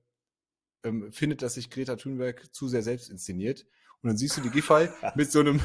ähm, 0.83 1.11
findet, 1.11 1.41
dass 1.41 1.55
sich 1.55 1.69
Greta 1.69 1.95
Thunberg 1.95 2.53
zu 2.53 2.67
sehr 2.67 2.83
selbst 2.83 3.09
inszeniert. 3.09 3.65
Und 4.01 4.09
dann 4.09 4.17
siehst 4.17 4.37
du 4.37 4.41
die 4.41 4.49
Giffey 4.49 4.89
mit 5.15 5.31
so 5.31 5.39
einem, 5.39 5.59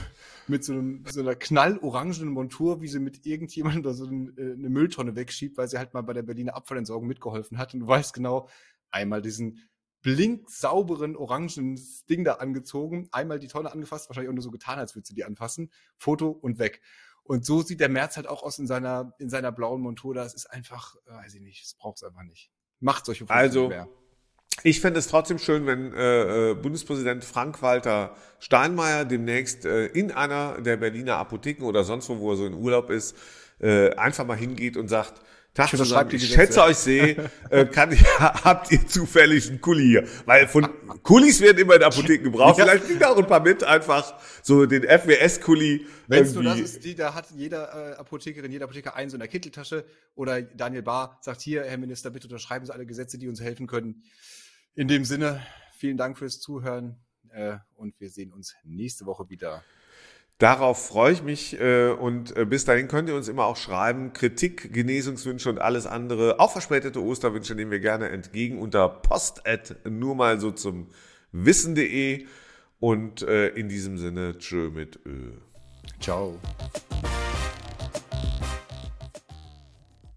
mit 0.49 0.65
so 0.65 0.73
einem, 0.73 1.05
so 1.07 1.21
einer 1.21 1.35
knallorangenen 1.35 2.29
Montur, 2.29 2.81
wie 2.81 2.89
sie 2.89 2.99
mit 2.99 3.25
irgendjemandem 3.27 3.83
da 3.83 3.93
so 3.93 4.07
eine, 4.07 4.31
äh, 4.37 4.53
eine 4.55 4.71
Mülltonne 4.71 5.15
wegschiebt, 5.17 5.57
weil 5.57 5.69
sie 5.69 5.79
halt 5.79 5.95
mal 5.95 6.03
bei 6.03 6.13
der 6.13 6.23
Berliner 6.23 6.55
Abfallentsorgung 6.55 7.07
mitgeholfen 7.07 7.59
hat. 7.59 7.75
Und 7.75 7.81
du 7.81 7.87
weißt 7.87 8.13
genau, 8.13 8.49
einmal 8.91 9.23
diesen 9.23 9.61
blinksauberen 10.03 11.17
orangen 11.17 11.81
Ding 12.11 12.25
da 12.25 12.35
angezogen, 12.35 13.09
einmal 13.11 13.39
die 13.39 13.49
Tonne 13.49 13.73
angefasst, 13.73 14.09
wahrscheinlich 14.09 14.29
auch 14.29 14.35
nur 14.35 14.43
so 14.43 14.51
getan, 14.51 14.79
als 14.79 14.95
würde 14.95 15.07
sie 15.07 15.15
die 15.15 15.25
anfassen, 15.25 15.71
Foto 15.97 16.29
und 16.29 16.59
weg. 16.59 16.83
Und 17.23 17.47
so 17.47 17.63
sieht 17.63 17.81
der 17.81 17.89
März 17.89 18.17
halt 18.17 18.27
auch 18.27 18.43
aus 18.43 18.59
in 18.59 18.67
seiner, 18.67 19.15
in 19.19 19.31
seiner 19.31 19.51
blauen 19.51 19.81
Montur. 19.81 20.15
Das 20.15 20.35
ist 20.35 20.47
einfach, 20.47 20.95
äh, 21.07 21.13
weiß 21.13 21.35
ich 21.35 21.41
nicht, 21.41 21.65
das 21.65 21.75
braucht 21.75 21.97
es 21.97 22.03
einfach 22.03 22.23
nicht. 22.23 22.51
Macht 22.81 23.07
solche 23.07 23.25
Fotos 23.25 23.37
also, 23.37 23.69
mehr. 23.69 23.89
Ich 24.63 24.81
fände 24.81 24.99
es 24.99 25.09
trotzdem 25.09 25.39
schön, 25.39 25.67
wenn 25.67 25.93
äh, 25.93 26.51
äh, 26.51 26.55
Bundespräsident 26.55 27.25
Frank-Walter 27.25 28.15
Steinmeier 28.39 29.05
demnächst 29.05 29.65
äh, 29.65 29.87
in 29.87 30.13
einer 30.13 30.61
der 30.61 30.77
Berliner 30.77 31.17
Apotheken 31.17 31.65
oder 31.65 31.85
sonst 31.85 32.09
wo, 32.09 32.19
wo 32.19 32.31
er 32.33 32.37
so 32.37 32.47
in 32.47 32.55
Urlaub 32.55 32.91
ist, 32.91 33.17
äh, 33.61 33.91
einfach 33.95 34.27
mal 34.27 34.37
hingeht 34.37 34.77
und 34.77 34.89
sagt, 34.89 35.21
Tag 35.55 35.73
ich, 35.73 35.79
zusammen, 35.79 36.11
ich 36.13 36.29
schätze 36.29 36.65
euch 36.65 36.77
sehe, 36.77 37.31
äh, 37.49 37.65
kann 37.65 37.93
ich, 37.93 38.05
habt 38.19 38.73
ihr 38.73 38.85
zufällig 38.89 39.49
einen 39.49 39.61
Kuli 39.61 39.85
hier? 39.85 40.09
Weil 40.27 40.49
von 40.49 40.69
Kulis 41.05 41.41
werden 41.41 41.59
immer 41.59 41.77
in 41.77 41.83
Apotheken 41.85 42.25
gebraucht. 42.31 42.59
Ja. 42.59 42.65
Vielleicht 42.65 42.89
liegt 42.89 43.05
auch 43.05 43.17
ein 43.17 43.27
paar 43.29 43.39
mit, 43.39 43.63
einfach 43.63 44.15
so 44.43 44.67
den 44.67 44.83
FWS-Kuli. 44.83 45.87
Wenn 46.09 46.25
es 46.25 46.35
nur 46.35 46.43
das 46.43 46.59
ist, 46.59 46.85
die, 46.85 46.97
da 46.97 47.15
hat 47.15 47.27
jede 47.37 47.57
äh, 47.57 48.01
Apothekerin, 48.01 48.51
jeder 48.51 48.65
Apotheker 48.65 48.97
einen 48.97 49.11
so 49.11 49.15
in 49.15 49.21
der 49.21 49.29
Kitteltasche 49.29 49.85
oder 50.17 50.43
Daniel 50.43 50.83
Bahr 50.83 51.19
sagt 51.21 51.41
hier, 51.41 51.63
Herr 51.63 51.79
Minister, 51.79 52.11
bitte 52.11 52.27
unterschreiben 52.27 52.67
Sie 52.67 52.75
alle 52.75 52.85
Gesetze, 52.85 53.17
die 53.17 53.29
uns 53.29 53.41
helfen 53.41 53.69
können. 53.69 54.03
In 54.77 54.89
dem 54.89 55.05
Sinne, 55.05 55.41
vielen 55.77 55.97
Dank 55.97 56.19
fürs 56.19 56.41
Zuhören 56.41 56.97
äh, 57.31 57.59
und 57.77 57.95
wir 58.01 58.11
sehen 58.11 58.33
uns 58.33 58.57
nächste 58.65 59.07
Woche 59.07 59.31
wieder. 59.31 59.63
Darauf 60.39 60.89
freue 60.89 61.13
ich 61.13 61.23
mich 61.23 61.61
äh, 61.61 61.91
und 61.91 62.37
äh, 62.37 62.45
bis 62.45 62.65
dahin 62.65 62.89
könnt 62.89 63.09
ihr 63.09 63.15
uns 63.15 63.29
immer 63.29 63.45
auch 63.45 63.57
schreiben. 63.57 64.13
Kritik, 64.15 64.73
Genesungswünsche 64.73 65.49
und 65.49 65.61
alles 65.61 65.87
andere, 65.87 66.41
auch 66.41 66.51
verspätete 66.51 67.01
Osterwünsche 67.01 67.55
nehmen 67.55 67.71
wir 67.71 67.79
gerne 67.79 68.09
entgegen 68.09 68.59
unter 68.59 68.89
post 68.89 69.45
nur 69.89 70.17
mal 70.17 70.41
so 70.41 70.51
zum 70.51 70.89
wissen.de 71.31 72.27
und 72.81 73.23
äh, 73.23 73.51
in 73.51 73.69
diesem 73.69 73.97
Sinne, 73.97 74.39
tschö 74.39 74.71
mit 74.71 74.99
Ö. 75.07 75.35
Ciao. 76.01 76.41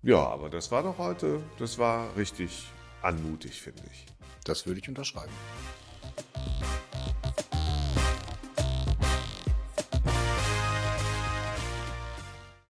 Ja, 0.02 0.18
aber 0.18 0.50
das 0.50 0.72
war 0.72 0.82
doch 0.82 0.98
heute, 0.98 1.44
das 1.60 1.78
war 1.78 2.18
richtig 2.18 2.68
anmutig, 3.04 3.62
finde 3.62 3.84
ich. 3.92 4.17
Das 4.48 4.66
würde 4.66 4.80
ich 4.80 4.88
unterschreiben. 4.88 5.34